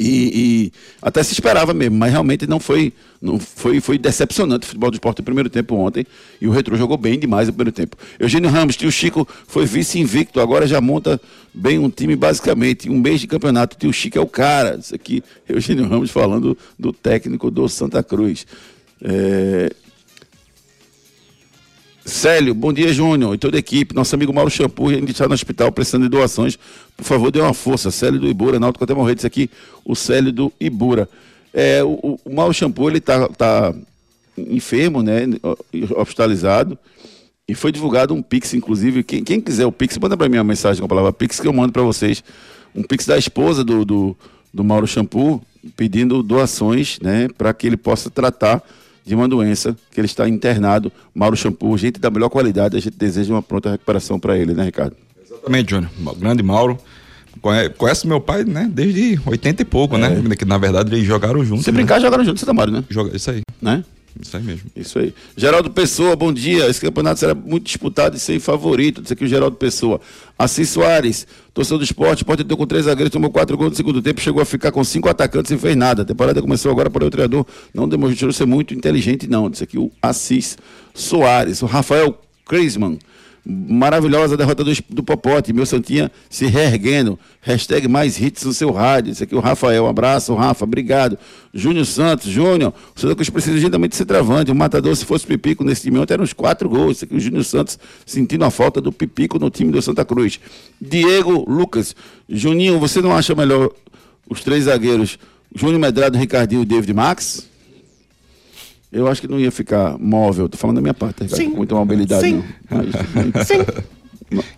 [0.00, 4.66] E, e até se esperava mesmo, mas realmente não foi, não foi, foi decepcionante o
[4.66, 6.04] futebol do esporte no primeiro tempo ontem.
[6.40, 7.96] E o Retro jogou bem demais no primeiro tempo.
[8.18, 11.20] Eugênio Ramos, tio Chico foi vice-invicto, agora já monta
[11.54, 12.90] bem um time basicamente.
[12.90, 14.76] Um mês de campeonato, tio Chico é o cara.
[14.76, 18.44] Isso aqui, Eugênio Ramos falando do técnico do Santa Cruz.
[19.00, 19.70] É,
[22.06, 23.92] Célio, bom dia, Júnior, e toda a equipe.
[23.94, 26.56] Nosso amigo Mauro Shampoo ainda está no hospital precisando de doações.
[26.96, 27.90] Por favor, dê uma força.
[27.90, 29.16] Célio do Ibura, Náutico até morrer.
[29.16, 29.50] Disse aqui
[29.84, 31.08] o Célio do Ibura.
[31.52, 33.74] É, o, o- Mauro Shampoo, ele tá, tá
[34.38, 35.22] enfermo, né?
[35.96, 36.78] Hospitalizado.
[37.48, 39.02] E foi divulgado um Pix, inclusive.
[39.02, 41.48] Quem, quem quiser o Pix, manda para mim uma mensagem com a palavra Pix que
[41.48, 42.22] eu mando para vocês.
[42.72, 44.16] Um Pix da esposa do, do,
[44.54, 45.42] do Mauro Shampoo,
[45.76, 47.26] pedindo doações, né?
[47.36, 48.62] Para que ele possa tratar
[49.06, 50.92] de uma doença que ele está internado.
[51.14, 54.64] Mauro Shampoo, gente da melhor qualidade, a gente deseja uma pronta recuperação para ele, né,
[54.64, 54.96] Ricardo?
[55.24, 55.90] Exatamente, Júnior.
[56.18, 56.76] Grande Mauro.
[57.40, 58.68] Conhe- Conhece meu pai, né?
[58.72, 60.08] Desde 80 e pouco, né?
[60.36, 61.64] Que na verdade eles jogaram juntos.
[61.64, 61.76] Se né?
[61.76, 62.82] brincar, jogaram juntos, Santa Mário, né?
[62.90, 63.14] Joga...
[63.16, 63.42] Isso aí.
[63.62, 63.84] né?
[64.20, 64.70] Isso aí mesmo.
[64.74, 65.14] Isso aí.
[65.36, 66.68] Geraldo Pessoa, bom dia.
[66.68, 69.02] Esse campeonato será muito disputado e sem favorito.
[69.02, 70.00] Diz aqui o Geraldo Pessoa.
[70.38, 74.02] Assis Soares, torcedor do esporte, pode ter com três zagueiros, tomou quatro gols no segundo
[74.02, 76.02] tempo, chegou a ficar com cinco atacantes e fez nada.
[76.02, 79.48] A temporada começou agora, porém o treinador não demonstrou ser muito inteligente, não.
[79.48, 80.58] Diz aqui o Assis
[80.94, 81.62] Soares.
[81.62, 82.98] O Rafael Kreisman.
[83.48, 85.52] Maravilhosa a derrota do, do Popote.
[85.52, 87.16] Meu Santinha se reerguendo.
[87.40, 89.12] Hashtag mais hits no seu rádio.
[89.12, 89.84] Esse aqui é o Rafael.
[89.84, 90.64] Um abraço, Rafa.
[90.64, 91.16] Obrigado.
[91.54, 92.28] Júnior Santos.
[92.28, 92.74] Júnior.
[92.94, 94.50] O Santa Cruz precisa urgentemente ser travante.
[94.50, 96.96] O matador, se fosse Pipico nesse time ontem, eram uns quatro gols.
[96.96, 100.40] Esse aqui o Júnior Santos sentindo a falta do Pipico no time do Santa Cruz.
[100.80, 101.94] Diego Lucas.
[102.28, 103.70] Juninho, você não acha melhor
[104.28, 105.20] os três zagueiros,
[105.54, 107.48] Júnior Medrado, Ricardinho e David Max?
[108.96, 110.48] Eu acho que não ia ficar móvel.
[110.48, 111.36] Tô falando da minha parte, Ricardo.
[111.40, 111.50] Sim.
[111.50, 112.42] Com muita mobilidade, Sim.
[112.70, 112.78] não.
[112.78, 113.56] Mas, Sim.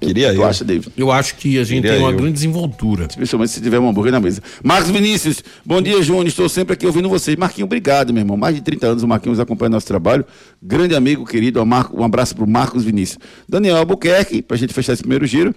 [0.00, 0.44] Queria eu.
[0.44, 0.92] acha, David?
[0.96, 2.16] Eu acho que a gente Queria tem uma eu.
[2.16, 3.06] grande desenvoltura.
[3.08, 4.40] Principalmente se tiver um hambúrguer na mesa.
[4.64, 6.26] Marcos Vinícius, bom dia, Júnior.
[6.26, 7.36] Estou sempre aqui ouvindo vocês.
[7.36, 8.36] Marquinho, obrigado, meu irmão.
[8.36, 10.24] Mais de 30 anos o Marquinhos acompanha nosso trabalho.
[10.62, 11.60] Grande amigo, querido.
[11.62, 13.18] Um abraço para o Marcos Vinícius.
[13.48, 15.54] Daniel Albuquerque, para a gente fechar esse primeiro giro.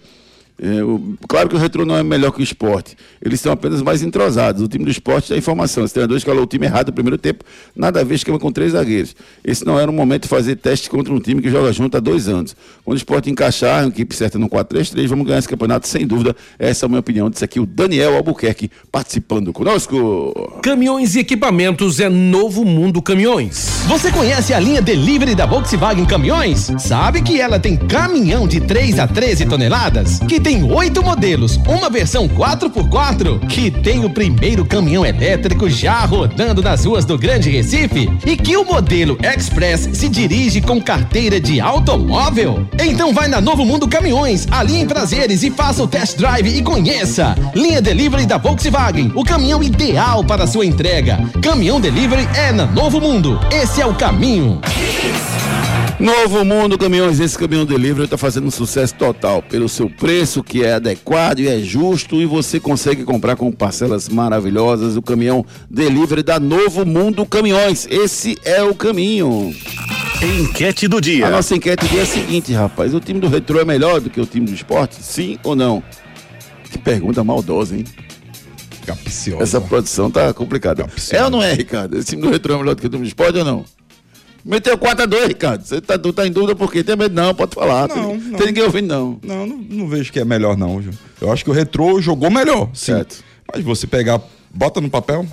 [0.59, 2.95] É, o- claro que o retrô não é melhor que o esporte.
[3.21, 4.61] Eles são apenas mais entrosados.
[4.61, 5.83] O time do esporte é informação.
[5.83, 7.43] Os treinadores escalou o time errado no primeiro tempo,
[7.75, 9.15] nada a ver esquema com três zagueiros.
[9.43, 11.99] Esse não era o momento de fazer teste contra um time que joga junto há
[11.99, 12.55] dois anos.
[12.83, 16.35] Quando o esporte encaixar, a equipe certa no 4-3-3, vamos ganhar esse campeonato sem dúvida.
[16.59, 17.29] Essa é a minha opinião.
[17.29, 20.59] Disse aqui o Daniel Albuquerque participando conosco.
[20.61, 23.83] Caminhões e equipamentos é Novo Mundo Caminhões.
[23.87, 26.71] Você conhece a linha Delivery da Volkswagen Caminhões?
[26.77, 30.19] Sabe que ela tem caminhão de 3 a 13 toneladas?
[30.27, 33.47] Que tem oito modelos, uma versão 4x4?
[33.47, 38.09] Que tem o primeiro caminhão elétrico já rodando nas ruas do Grande Recife?
[38.25, 42.65] E que o modelo Express se dirige com carteira de automóvel?
[42.79, 46.63] Então vai na Novo Mundo Caminhões, ali em Prazeres e faça o test drive e
[46.63, 47.35] conheça.
[47.55, 51.19] Linha Delivery da Volkswagen, o caminhão ideal para sua entrega.
[51.41, 53.39] Caminhão Delivery é na Novo Mundo.
[53.51, 54.59] Esse é o caminho.
[56.01, 60.63] Novo Mundo Caminhões, esse caminhão delivery está fazendo um sucesso total pelo seu preço que
[60.63, 66.23] é adequado e é justo e você consegue comprar com parcelas maravilhosas o caminhão delivery
[66.23, 67.85] da Novo Mundo Caminhões.
[67.89, 69.53] Esse é o caminho.
[70.21, 71.27] Enquete do dia.
[71.27, 74.09] A nossa enquete dia é a seguinte, rapaz: o time do Retrô é melhor do
[74.09, 74.95] que o time do esporte?
[75.03, 75.83] Sim ou não?
[76.69, 77.83] Que pergunta maldosa, hein?
[78.85, 79.43] Capiciosa.
[79.43, 80.83] Essa produção tá complicada.
[80.83, 81.17] Capciosa.
[81.17, 81.97] É ou não é, Ricardo?
[81.97, 83.65] Esse time do Retrô é melhor do que o time do esporte ou não?
[84.43, 85.63] Meteu 4x2, Ricardo.
[85.63, 86.83] Você tá, tu tá em dúvida por quê?
[86.83, 87.13] Tem medo?
[87.13, 87.87] Não, pode falar.
[87.87, 88.37] Não, tem, não.
[88.37, 89.19] tem ninguém ouvindo, não.
[89.23, 90.91] Não, não, não vejo que é melhor, não, Ju.
[91.19, 92.93] Eu acho que o Retrô jogou melhor, sim.
[92.93, 93.23] Certo.
[93.53, 94.21] Mas você pegar,
[94.53, 95.25] bota no papel,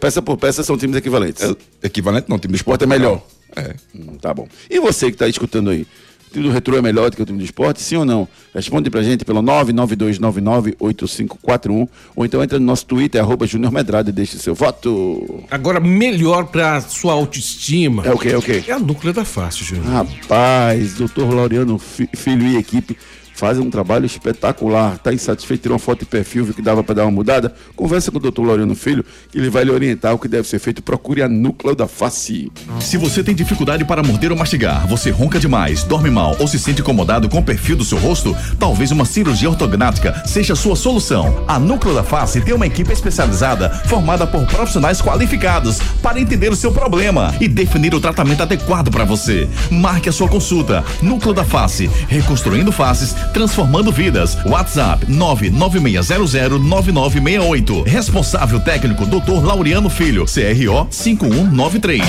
[0.00, 1.42] Peça por peça são times equivalentes.
[1.42, 1.54] é
[1.86, 3.22] equivalente não, time do esporte é melhor.
[3.54, 3.74] É.
[3.94, 4.48] Hum, tá bom.
[4.70, 5.86] E você que tá escutando aí?
[6.28, 7.80] O time do Retrô é melhor do que o time do esporte?
[7.80, 8.28] Sim ou não?
[8.54, 14.12] Responde pra gente pelo 992998541 ou então entra no nosso Twitter, arroba Júnior Medrado e
[14.12, 15.44] deixe seu voto.
[15.50, 18.04] Agora, melhor pra sua autoestima.
[18.06, 18.28] É o quê?
[18.30, 18.64] É o quê?
[18.66, 19.86] É a núcleo da face, Júnior.
[19.86, 22.96] Rapaz, doutor Laureano Fi- Filho e equipe
[23.36, 24.98] fazem um trabalho espetacular.
[24.98, 27.54] Tá insatisfeito, tirou uma foto de perfil, viu que dava para dar uma mudada?
[27.76, 30.58] Conversa com o doutor Laureano Filho, que ele vai lhe orientar o que deve ser
[30.58, 30.82] feito.
[30.82, 32.50] Procure a núcleo da face.
[32.80, 36.58] Se você tem dificuldade para morder ou mastigar, você ronca demais, dorme mal ou se
[36.58, 40.74] sente incomodado com o perfil do seu rosto, talvez uma cirurgia ortognática seja a sua
[40.74, 41.44] solução.
[41.46, 46.56] A Núcleo da Face tem uma equipe especializada formada por profissionais qualificados para entender o
[46.56, 49.48] seu problema e definir o tratamento adequado para você.
[49.70, 50.82] Marque a sua consulta.
[51.02, 54.36] Núcleo da Face, reconstruindo faces, transformando vidas.
[54.44, 57.84] WhatsApp 996009968.
[57.86, 59.44] Responsável técnico Dr.
[59.44, 62.02] Laureano Filho, CRO 5193.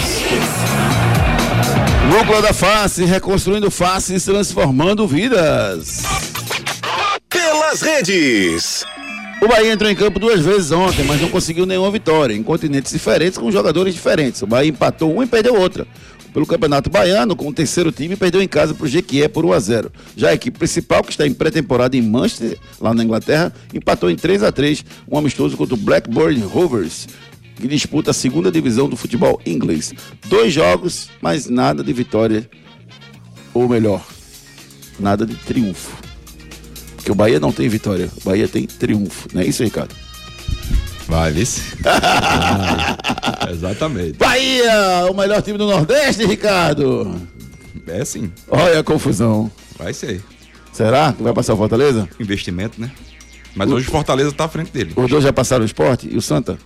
[2.09, 6.01] Núcleo da face, reconstruindo faces, transformando vidas.
[7.29, 8.85] Pelas redes.
[9.39, 12.33] O Bahia entrou em campo duas vezes ontem, mas não conseguiu nenhuma vitória.
[12.33, 14.41] Em continentes diferentes, com jogadores diferentes.
[14.41, 15.85] O Bahia empatou uma e perdeu outra.
[16.33, 19.53] Pelo Campeonato Baiano, com o terceiro time, perdeu em casa para o Jequié por 1
[19.53, 23.53] a 0 Já a equipe principal, que está em pré-temporada em Manchester, lá na Inglaterra,
[23.73, 27.07] empatou em 3 a 3 um amistoso contra o Blackburn Rovers,
[27.55, 29.93] que disputa a segunda divisão do futebol inglês.
[30.27, 32.49] Dois jogos, mas nada de vitória,
[33.53, 34.05] ou melhor,
[34.99, 36.06] nada de triunfo.
[37.07, 39.29] Porque o Bahia não tem vitória, o Bahia tem triunfo.
[39.33, 39.95] Não é isso, Ricardo?
[41.07, 41.61] Vai, vice.
[41.79, 41.95] Vai.
[43.49, 44.17] Exatamente.
[44.17, 47.15] Bahia, o melhor time do Nordeste, Ricardo.
[47.87, 49.49] É sim, Olha a confusão.
[49.79, 50.21] vai ser.
[50.73, 52.09] Será que vai passar o Fortaleza?
[52.19, 52.91] Investimento, né?
[53.55, 54.91] Mas hoje o Fortaleza tá à frente dele.
[54.93, 56.57] Os dois já passaram o esporte e o Santa?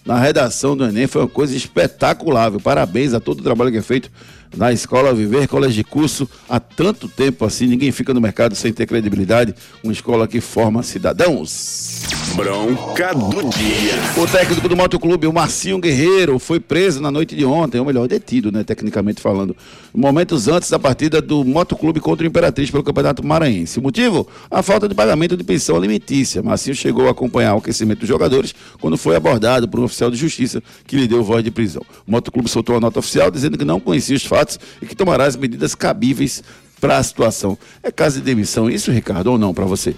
[0.05, 2.51] na redação do Enem foi uma coisa espetacular.
[2.63, 4.09] Parabéns a todo o trabalho que é feito
[4.55, 6.29] na Escola Viver Colégio de Curso.
[6.49, 9.53] Há tanto tempo assim, ninguém fica no mercado sem ter credibilidade.
[9.83, 12.03] Uma escola que forma cidadãos.
[12.35, 13.93] Bronca do dia.
[14.15, 18.07] O técnico do Motoclube, o Marcinho Guerreiro, foi preso na noite de ontem, ou melhor,
[18.07, 19.55] detido, né, tecnicamente falando,
[19.93, 23.79] momentos antes da partida do Motoclube contra o Imperatriz pelo Campeonato Maranhense.
[23.79, 24.27] O motivo?
[24.51, 26.43] A falta de pagamento de pensão alimentícia.
[26.43, 30.17] Marcinho chegou a acompanhar o aquecimento dos jogadores quando foi abordado por um oficial de
[30.17, 31.81] justiça que lhe deu voz de prisão.
[32.07, 34.36] O Motoclube soltou uma nota oficial dizendo que não conhecia os fatos
[34.81, 36.43] e que tomará as medidas cabíveis
[36.79, 37.57] para a situação.
[37.81, 39.95] É caso de demissão isso, Ricardo, ou não para você?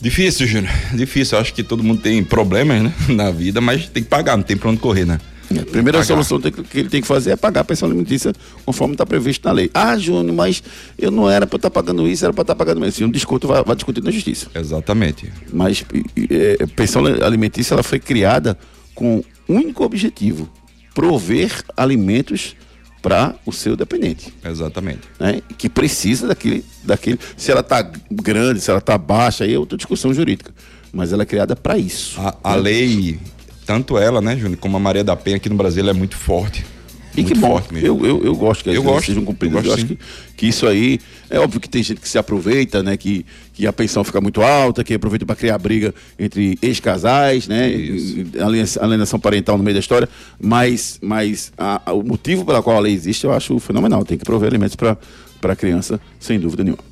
[0.00, 0.72] Difícil, Júnior.
[0.94, 1.38] Difícil.
[1.38, 2.92] Acho que todo mundo tem problemas, né?
[3.14, 5.20] Na vida, mas tem que pagar, não tem pra onde correr, né?
[5.50, 6.04] A primeira pagar.
[6.04, 8.32] solução que ele tem que fazer é pagar a pensão alimentícia
[8.64, 9.70] conforme está previsto na lei.
[9.74, 10.62] Ah, Júnior, mas
[10.98, 13.04] eu não era para estar tá pagando isso, era para estar tá pagando isso.
[13.04, 14.46] Um desconto vai, vai, discutir na justiça.
[14.54, 15.30] Exatamente.
[15.52, 15.84] Mas
[16.30, 18.58] é, pensão alimentícia ela foi criada
[18.94, 20.48] com um único objetivo:
[20.94, 22.56] prover alimentos
[23.02, 24.32] para o seu dependente.
[24.44, 25.00] Exatamente.
[25.18, 25.42] Né?
[25.58, 27.18] Que precisa daquele, daquele.
[27.36, 30.54] Se ela está grande, se ela está baixa, aí é outra discussão jurídica.
[30.92, 32.20] Mas ela é criada para isso.
[32.20, 32.62] A, a né?
[32.62, 33.18] lei,
[33.66, 36.64] tanto ela, né, Júnior, como a Maria da Penha aqui no Brasil, é muito forte.
[37.16, 39.64] E que bom, eu, eu, eu gosto que as eu gosto, sejam cumpridas.
[39.64, 39.98] Eu, eu acho que,
[40.36, 40.98] que isso aí,
[41.28, 42.96] é óbvio que tem gente que se aproveita, né?
[42.96, 47.70] Que, que a pensão fica muito alta, que aproveita para criar briga entre ex-casais, né?
[48.80, 50.08] Alienação parental no meio da história.
[50.40, 54.04] Mas, mas a, a, o motivo pela qual a lei existe, eu acho fenomenal.
[54.04, 54.96] Tem que prover alimentos para
[55.42, 56.91] a criança, sem dúvida nenhuma.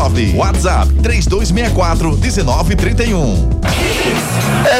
[0.01, 3.49] WhatsApp 3264 1931.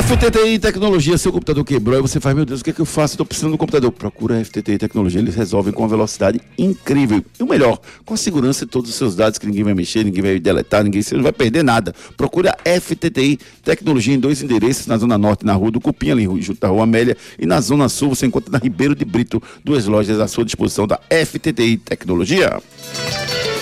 [0.02, 2.88] FTTI Tecnologia, seu computador quebrou e você faz, meu Deus, o que é que eu
[2.88, 3.14] faço?
[3.14, 3.92] Estou precisando um computador.
[3.92, 7.24] Procura a FTTI Tecnologia, eles resolvem com uma velocidade incrível.
[7.40, 10.04] E o melhor, com a segurança de todos os seus dados, que ninguém vai mexer,
[10.04, 11.94] ninguém vai deletar, ninguém você não vai perder nada.
[12.18, 16.28] Procura a FTTI Tecnologia em dois endereços, na Zona Norte, na Rua do Cupim, ali
[16.42, 19.86] junto à Rua Amélia, e na Zona Sul você encontra na Ribeiro de Brito, duas
[19.86, 22.60] lojas à sua disposição da FTTI Tecnologia.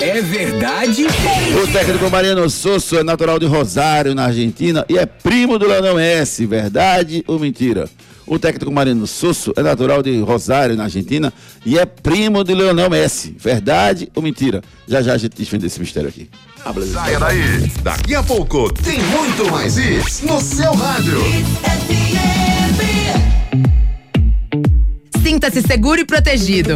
[0.02, 1.06] É verdade?
[1.62, 5.96] O técnico Mariano Sosso é natural de Rosário, na Argentina, e é primo do Leonel
[5.96, 6.46] Messi.
[6.46, 7.90] Verdade ou mentira?
[8.26, 11.34] O técnico Mariano Sosso é natural de Rosário, na Argentina,
[11.66, 13.36] e é primo do Leonel Messi.
[13.38, 14.62] Verdade ou mentira?
[14.88, 16.30] Já já a gente desvenda esse mistério aqui.
[16.64, 17.72] Ah, Saia daí.
[17.84, 21.20] Daqui a pouco tem muito mais isso no seu rádio.
[25.22, 26.76] Sinta-se seguro e protegido.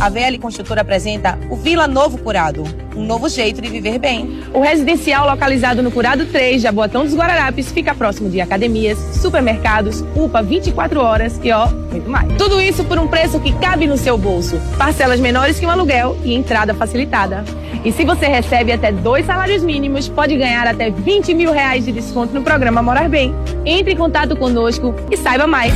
[0.00, 2.64] A VL Construtora apresenta o Vila Novo Curado,
[2.96, 4.42] um novo jeito de viver bem.
[4.52, 10.42] O residencial localizado no Curado 3, Jaboatão dos Guararapes, fica próximo de academias, supermercados, UPA
[10.42, 12.26] 24 horas e ó, muito mais.
[12.36, 14.60] Tudo isso por um preço que cabe no seu bolso.
[14.76, 17.44] Parcelas menores que um aluguel e entrada facilitada.
[17.84, 21.92] E se você recebe até dois salários mínimos, pode ganhar até 20 mil reais de
[21.92, 23.32] desconto no programa Morar Bem.
[23.64, 25.72] Entre em contato conosco e saiba mais.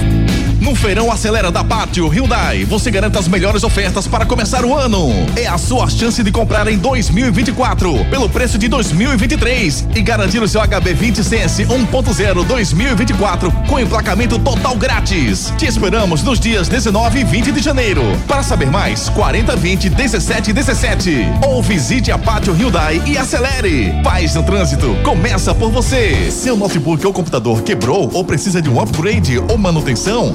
[0.61, 5.09] No Feirão Acelera da Pátio Hyundai, você garanta as melhores ofertas para começar o ano.
[5.35, 10.47] É a sua chance de comprar em 2024 pelo preço de 2023 e garantir o
[10.47, 15.51] seu HB20 Sense 1.0 2024 com emplacamento total grátis.
[15.57, 18.03] Te esperamos nos dias 19 e 20 de janeiro.
[18.29, 23.95] Para saber mais, 40 20 17 17 ou visite a Pátio Hyundai e acelere.
[24.05, 26.31] Paz no trânsito começa por você.
[26.31, 30.35] Seu notebook ou computador quebrou ou precisa de um upgrade ou manutenção?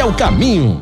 [0.01, 0.81] é o caminho.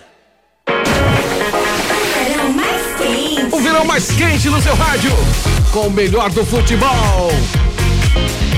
[3.71, 5.11] Verão mais quente no seu rádio,
[5.71, 7.31] com o melhor do futebol.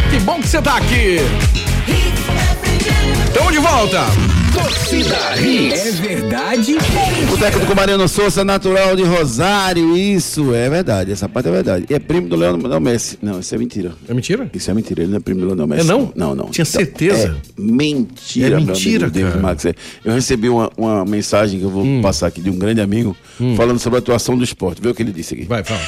[0.10, 1.18] Que bom que você tá aqui.
[3.32, 4.43] Tamo de volta.
[4.54, 5.88] Torcida Hits.
[5.88, 6.76] É verdade?
[7.34, 11.86] O técnico com Mariano Souza, natural de Rosário, isso é verdade, essa parte é verdade.
[11.90, 13.18] E é primo do Leonel Messi.
[13.22, 13.94] Não, isso é mentira.
[14.08, 14.50] É mentira?
[14.54, 15.82] Isso é mentira, ele não é primo do Leonel Messi.
[15.82, 16.14] É não?
[16.16, 16.46] Não, não.
[16.50, 17.36] Tinha certeza?
[17.58, 19.42] É mentira, É meu mentira, amigo David cara.
[19.42, 19.66] Max.
[19.66, 19.74] É.
[20.06, 23.16] Eu recebi uma, uma mensagem que eu vou passar aqui de um grande amigo
[23.58, 24.82] falando sobre a atuação do esporte.
[24.82, 25.44] Vê o que ele disse aqui.
[25.46, 25.82] Vai, fala.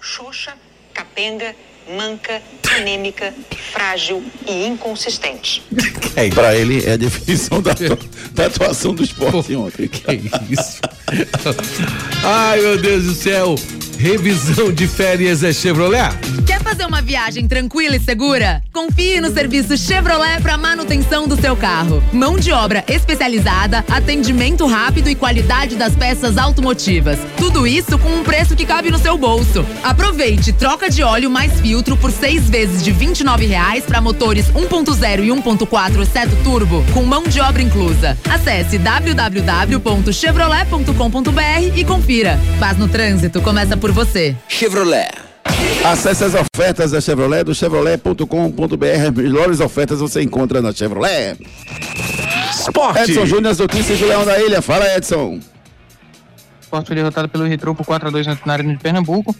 [0.00, 0.52] Xoxa,
[0.94, 1.54] capenga,
[1.96, 2.42] manca,
[2.76, 3.34] anêmica,
[3.72, 5.62] frágil e inconsistente.
[6.16, 7.72] É, pra ele é a definição da,
[8.32, 9.88] da atuação do esporte ontem.
[9.88, 10.80] Que isso?
[12.24, 13.54] Ai, meu Deus do céu.
[13.98, 16.14] Revisão de férias é Chevrolet?
[16.46, 18.62] Quer fazer uma viagem tranquila e segura?
[18.72, 22.00] Confie no serviço Chevrolet para manutenção do seu carro.
[22.12, 27.18] Mão de obra especializada, atendimento rápido e qualidade das peças automotivas.
[27.36, 29.66] Tudo isso com um preço que cabe no seu bolso.
[29.82, 35.24] Aproveite troca de óleo mais filtro por seis vezes de 29 reais para motores 1.0
[35.24, 38.16] e 1.4 Seto Turbo, com mão de obra inclusa.
[38.30, 42.38] Acesse www.chevrolet.com.br e confira.
[42.60, 44.36] Paz no trânsito começa por você.
[44.48, 45.10] Chevrolet.
[45.84, 49.12] Acesse as ofertas da Chevrolet do chevrolet.com.br.
[49.16, 51.36] Melhores ofertas você encontra na Chevrolet.
[52.50, 53.10] esporte.
[53.10, 54.60] Edson Júnior, as notícias do Leão da Ilha.
[54.60, 55.38] Fala, Edson.
[55.38, 55.40] O
[56.62, 59.34] Sport foi derrotado pelo Retrô por 4x2 na Arena de Pernambuco.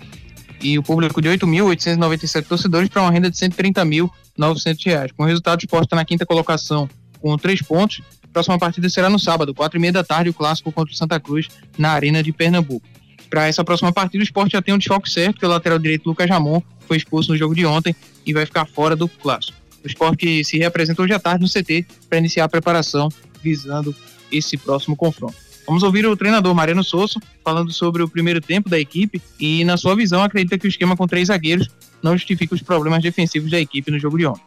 [0.60, 5.12] E o público de 8.897 torcedores para uma renda de 130.900 reais.
[5.12, 6.88] Com o resultado, o Sport está na quinta colocação
[7.20, 8.00] com três pontos.
[8.24, 10.96] A próxima partida será no sábado, quatro e meia da tarde, o clássico contra o
[10.96, 12.86] Santa Cruz na Arena de Pernambuco.
[13.28, 16.06] Para essa próxima partida, o Sport já tem um desfoque certo, que o lateral direito
[16.06, 19.56] Lucas Ramon foi expulso no jogo de ontem e vai ficar fora do clássico.
[19.84, 23.08] O Sport se reapresentou hoje à tarde no CT para iniciar a preparação
[23.42, 23.94] visando
[24.32, 25.34] esse próximo confronto.
[25.66, 29.76] Vamos ouvir o treinador Mariano Sosso falando sobre o primeiro tempo da equipe e, na
[29.76, 31.68] sua visão, acredita que o esquema com três zagueiros
[32.02, 34.42] não justifica os problemas defensivos da equipe no jogo de ontem.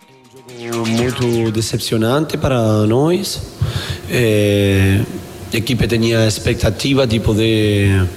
[0.87, 3.39] muito decepcionante para nós.
[4.09, 5.03] Eh,
[5.53, 8.07] a equipe tinha a expectativa de poder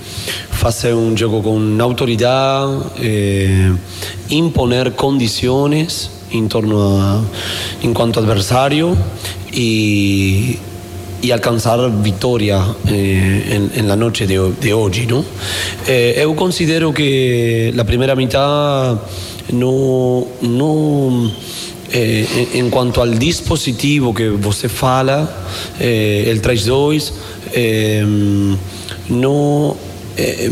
[0.51, 3.73] fazer um jogo com autoridade, eh,
[4.31, 7.23] imponer condições em torno a
[7.83, 8.97] enquanto adversário
[9.53, 10.59] e
[11.25, 15.07] y alcanzar victoria eh, en, en, la noche de, de hoy.
[15.07, 15.25] ¿no?
[15.87, 18.99] Eh, yo considero que la primera mitad
[19.51, 21.33] no, no
[21.95, 25.47] eh, en, en, cuanto al dispositivo que você fala,
[25.79, 27.13] el 3-2,
[29.09, 29.77] no
[30.17, 30.49] eh,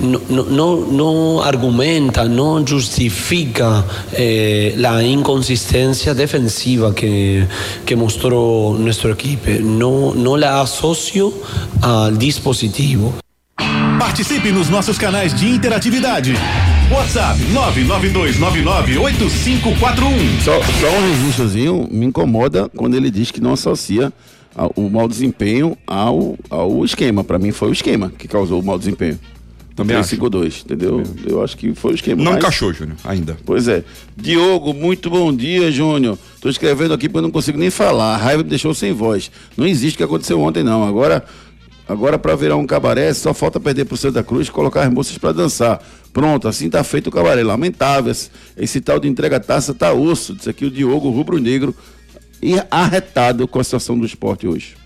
[0.00, 7.46] no, no, no, argumenta, no justifica eh, la inconsistencia defensiva que,
[7.84, 9.50] que, mostró nuestro equipo.
[9.60, 11.32] No, no la asocio
[11.82, 13.12] al dispositivo.
[13.98, 16.34] Participe nos nossos canais de interatividade.
[16.90, 20.40] WhatsApp 992998541.
[20.44, 24.12] Só, só um registrozinho me incomoda quando ele diz que não associa
[24.76, 27.24] o mau desempenho ao, ao esquema.
[27.24, 29.18] Para mim foi o esquema que causou o mau desempenho.
[29.74, 31.02] Também 3-5-2, entendeu?
[31.02, 31.24] Também.
[31.26, 32.22] Eu acho que foi o esquema.
[32.22, 32.40] Não mas...
[32.40, 33.36] encaixou, Júnior, ainda.
[33.44, 33.84] Pois é.
[34.16, 36.16] Diogo, muito bom dia, Júnior.
[36.40, 38.14] Tô escrevendo aqui porque eu não consigo nem falar.
[38.14, 39.30] A raiva me deixou sem voz.
[39.54, 40.88] Não existe o que aconteceu ontem, não.
[40.88, 41.22] Agora,
[41.88, 45.16] agora para virar um cabaré, só falta perder pro Santa Cruz e colocar as moças
[45.18, 45.82] para dançar.
[46.12, 47.42] Pronto, assim tá feito o cabaré.
[47.42, 48.14] Lamentável.
[48.56, 50.34] Esse, tal de entrega-taça tá osso.
[50.34, 51.74] Diz aqui o Diogo Rubro Negro
[52.42, 54.85] e arretado com a situação do esporte hoje.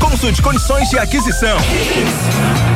[0.00, 1.56] Consulte condições de aquisição.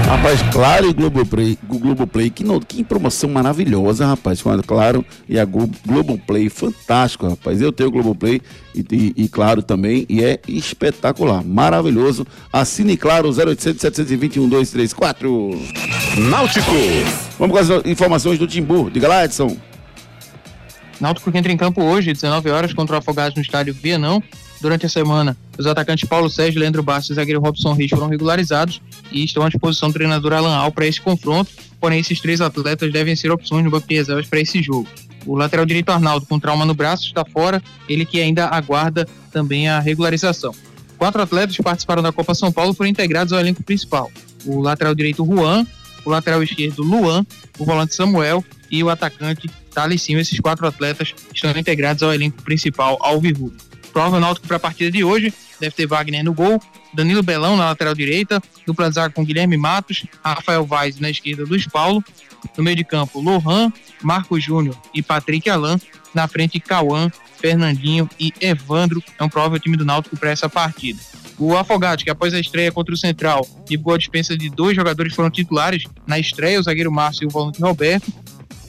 [0.07, 4.43] Rapaz, Claro e Globoplay, Globoplay que, no, que promoção maravilhosa, rapaz.
[4.67, 7.61] Claro e a Globoplay, fantástico, rapaz.
[7.61, 8.43] Eu tenho o Globoplay
[8.75, 12.27] e, e, e, Claro também, e é espetacular, maravilhoso.
[12.53, 15.63] Assine Claro 0800 721 234.
[16.29, 16.71] Náutico.
[17.39, 18.91] Vamos com as informações do Timbu.
[18.91, 19.57] Diga lá, Edson.
[21.01, 24.23] Náutico que entra em campo hoje, 19 horas, contra o Afogados no estádio Vianão
[24.63, 25.37] durante a semana.
[25.59, 29.49] Os atacantes Paulo Sérgio, Leandro Bastos e zagueiro Robson Reis foram regularizados e estão à
[29.49, 31.51] disposição do treinador Alan Al para esse confronto.
[31.79, 34.89] Porém, esses três atletas devem ser opções no banco de reservas para esse jogo.
[35.27, 39.69] O lateral direito Arnaldo, com trauma no braço, está fora, ele que ainda aguarda também
[39.69, 40.55] a regularização.
[40.97, 44.11] Quatro atletas que participaram da Copa São Paulo foram integrados ao elenco principal.
[44.47, 45.67] O lateral direito Juan,
[46.05, 47.27] o lateral esquerdo Luan,
[47.59, 50.21] o volante Samuel e o atacante Thalesinho.
[50.21, 55.05] Esses quatro atletas estão integrados ao elenco principal Alvirrubro provável Náutico para a partida de
[55.05, 55.33] hoje.
[55.61, 56.61] Deve ter Wagner no gol,
[56.93, 61.67] Danilo Belão na lateral direita, dupla zaga com Guilherme Matos, Rafael Vaz na esquerda, Luiz
[61.67, 62.03] Paulo.
[62.57, 63.73] No meio de campo, Lohan,
[64.03, 65.79] Marcos Júnior e Patrick Alan.
[66.13, 69.03] Na frente, Cauã, Fernandinho e Evandro.
[69.19, 71.01] É um provável time do Náutico para essa partida.
[71.39, 75.15] O Afogados, que após a estreia contra o Central, divulgou a dispensa de dois jogadores
[75.15, 78.13] foram titulares na estreia, o zagueiro Márcio e o volante Roberto.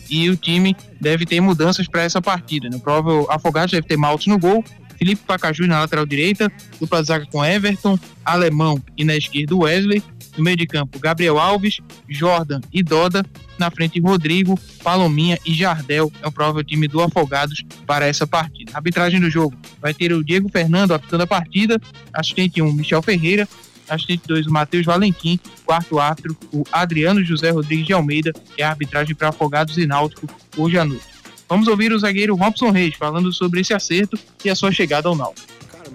[0.09, 2.67] E o time deve ter mudanças para essa partida.
[2.69, 2.81] No né?
[2.83, 4.63] provável Afogados deve ter Maltes no gol,
[5.03, 6.49] Felipe Pacaju na lateral direita,
[6.79, 10.01] dupla zaga com Everton, Alemão e na esquerda Wesley.
[10.37, 13.23] No meio de campo, Gabriel Alves, Jordan e Doda.
[13.59, 16.09] Na frente, Rodrigo, Palominha e Jardel.
[16.21, 18.71] É o provável time do Afogados para essa partida.
[18.73, 21.79] A arbitragem do jogo vai ter o Diego Fernando apitando a partida,
[22.13, 23.47] assistente 1, Michel Ferreira,
[23.89, 28.69] assistente 2, o Matheus Valentim, quarto árbitro, o Adriano José Rodrigues de Almeida, é a
[28.69, 30.27] arbitragem para Afogados e Náutico
[30.57, 31.12] hoje à noite.
[31.53, 35.15] Vamos ouvir o zagueiro Robson Reis falando sobre esse acerto e a sua chegada ao
[35.15, 35.47] Náutico.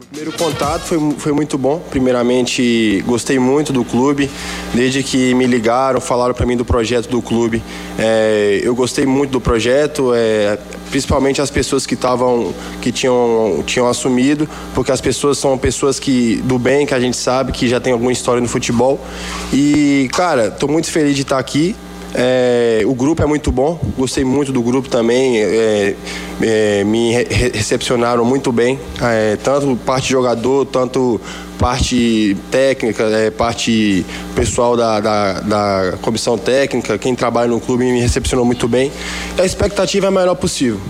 [0.08, 1.80] Primeiro contato foi, foi muito bom.
[1.90, 4.30] Primeiramente, gostei muito do clube.
[4.72, 7.60] Desde que me ligaram, falaram para mim do projeto do clube.
[7.98, 10.56] É, eu gostei muito do projeto, é,
[10.92, 16.36] principalmente as pessoas que estavam, que tinham, tinham assumido, porque as pessoas são pessoas que
[16.44, 19.04] do bem, que a gente sabe, que já tem alguma história no futebol.
[19.52, 21.74] E, cara, estou muito feliz de estar aqui.
[22.14, 25.38] É, o grupo é muito bom, gostei muito do grupo também.
[25.38, 25.94] É,
[26.40, 31.20] é, me re recepcionaram muito bem, é, tanto parte jogador, tanto
[31.58, 38.00] parte técnica, é, parte pessoal da, da, da comissão técnica, quem trabalha no clube me
[38.00, 38.92] recepcionou muito bem.
[39.38, 40.80] A expectativa é a melhor possível.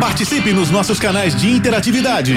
[0.00, 2.36] Participe nos nossos canais de interatividade.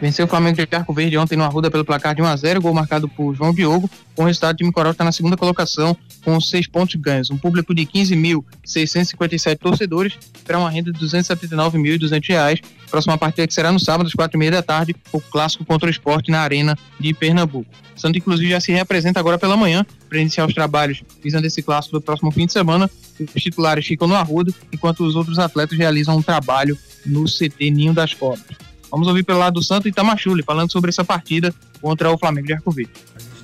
[0.00, 3.06] Venceu o Flamengo de Arco Verde ontem no Arruda pelo placar de 1x0, gol marcado
[3.06, 3.88] por João Diogo.
[4.16, 5.94] Com o resultado, o time Coral está na segunda colocação,
[6.24, 7.30] com seis pontos ganhos.
[7.30, 12.60] Um público de 15.657 torcedores, para uma renda de 279.200 reais.
[12.90, 15.86] Próxima partida que será no sábado, às quatro e meia da tarde, o clássico contra
[15.86, 17.70] o esporte na Arena de Pernambuco.
[17.94, 21.98] Santo, inclusive, já se reapresenta agora pela manhã para iniciar os trabalhos visando esse clássico
[21.98, 22.90] do próximo fim de semana.
[23.36, 27.92] Os titulares ficam no Arruda, enquanto os outros atletas realizam um trabalho no CT Ninho
[27.92, 28.69] das Cobras.
[28.90, 32.52] Vamos ouvir pelo lado do Santo Itamachule, falando sobre essa partida contra o Flamengo de
[32.54, 32.90] Arco Verde.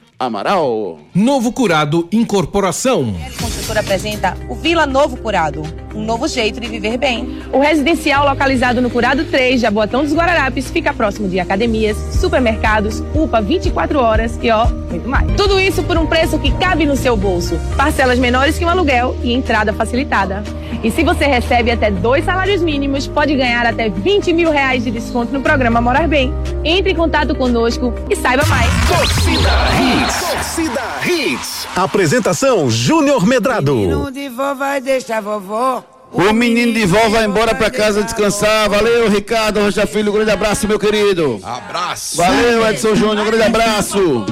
[1.14, 3.14] Novo Curado Incorporação.
[3.40, 5.62] Construtora apresenta o Vila Novo Curado,
[5.98, 7.40] um novo jeito de viver bem.
[7.52, 13.42] O residencial localizado no Curado 3, Jaboatão dos Guararapes, fica próximo de academias, supermercados, UPA
[13.42, 15.28] 24 horas e ó, muito mais.
[15.36, 17.60] Tudo isso por um preço que cabe no seu bolso.
[17.76, 20.44] Parcelas menores que um aluguel e entrada facilitada.
[20.84, 24.92] E se você recebe até dois salários mínimos, pode ganhar até 20 mil reais de
[24.92, 26.32] desconto no programa Morar Bem.
[26.64, 28.70] Entre em contato conosco e saiba mais.
[28.88, 30.30] Torcida Hits.
[30.30, 31.68] Torcida Hits.
[31.76, 34.12] Apresentação Júnior Medrado.
[34.12, 35.84] de vó vai deixar vovó.
[36.12, 38.70] O menino de vó vai embora pra casa descansar.
[38.70, 40.12] Valeu, Ricardo Rocha Filho.
[40.12, 41.40] Grande abraço, meu querido.
[41.44, 42.18] Abraço.
[42.18, 43.26] Valeu, Edson Júnior.
[43.26, 44.26] Grande abraço.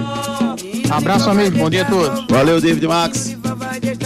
[0.90, 1.58] Abraço, amigo.
[1.58, 2.26] Bom dia a todos.
[2.30, 3.36] Valeu, David Max.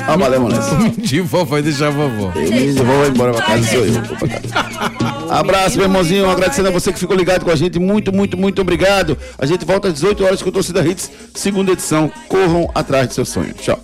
[0.07, 1.01] Ah, valeu, moleque.
[1.01, 2.31] De vó vai deixar a vovó.
[2.35, 3.93] O menino de vó vai embora pra casa, sou eu.
[3.93, 5.29] Vou pra casa.
[5.29, 6.29] Abraço, meu irmãozinho.
[6.29, 7.77] Agradecendo a você que ficou ligado com a gente.
[7.79, 9.17] Muito, muito, muito obrigado.
[9.37, 12.11] A gente volta às 18 horas com o Torcida Hits, segunda edição.
[12.27, 13.53] Corram atrás do seu sonho.
[13.53, 13.79] Tchau.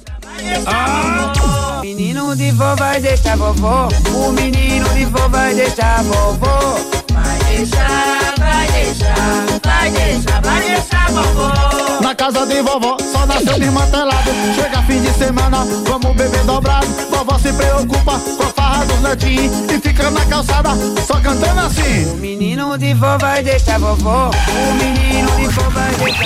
[1.96, 3.88] Menino de vó vai deixar vovó.
[4.14, 6.78] O menino de vó vai deixar vovó.
[7.14, 12.02] Vai deixar, vai deixar, vai deixar, vai deixar vovó.
[12.02, 14.30] Na casa de vovó, só nasceu desmantelado.
[14.56, 16.86] Chega fim de semana, vamos beber dobrado.
[17.10, 20.72] Vovó se preocupa com a farra dos netinho e fica na calçada
[21.08, 22.12] só cantando assim.
[22.12, 24.32] O menino de vó vai deixar vovó.
[24.32, 26.26] O menino de vó vai deixar.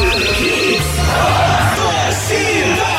[1.75, 2.98] Torcida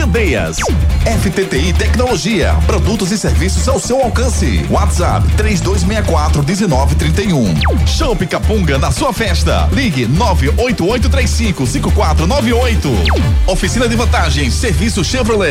[0.00, 0.56] Candeias.
[1.04, 2.56] FTTI Tecnologia.
[2.64, 4.64] Produtos e serviços ao seu alcance.
[4.70, 7.86] WhatsApp 3264 1931.
[7.86, 9.68] Show Capunga na sua festa.
[9.70, 12.88] Ligue 98835 5498.
[13.46, 14.54] Oficina de vantagens.
[14.54, 15.48] Serviço Chevrolet.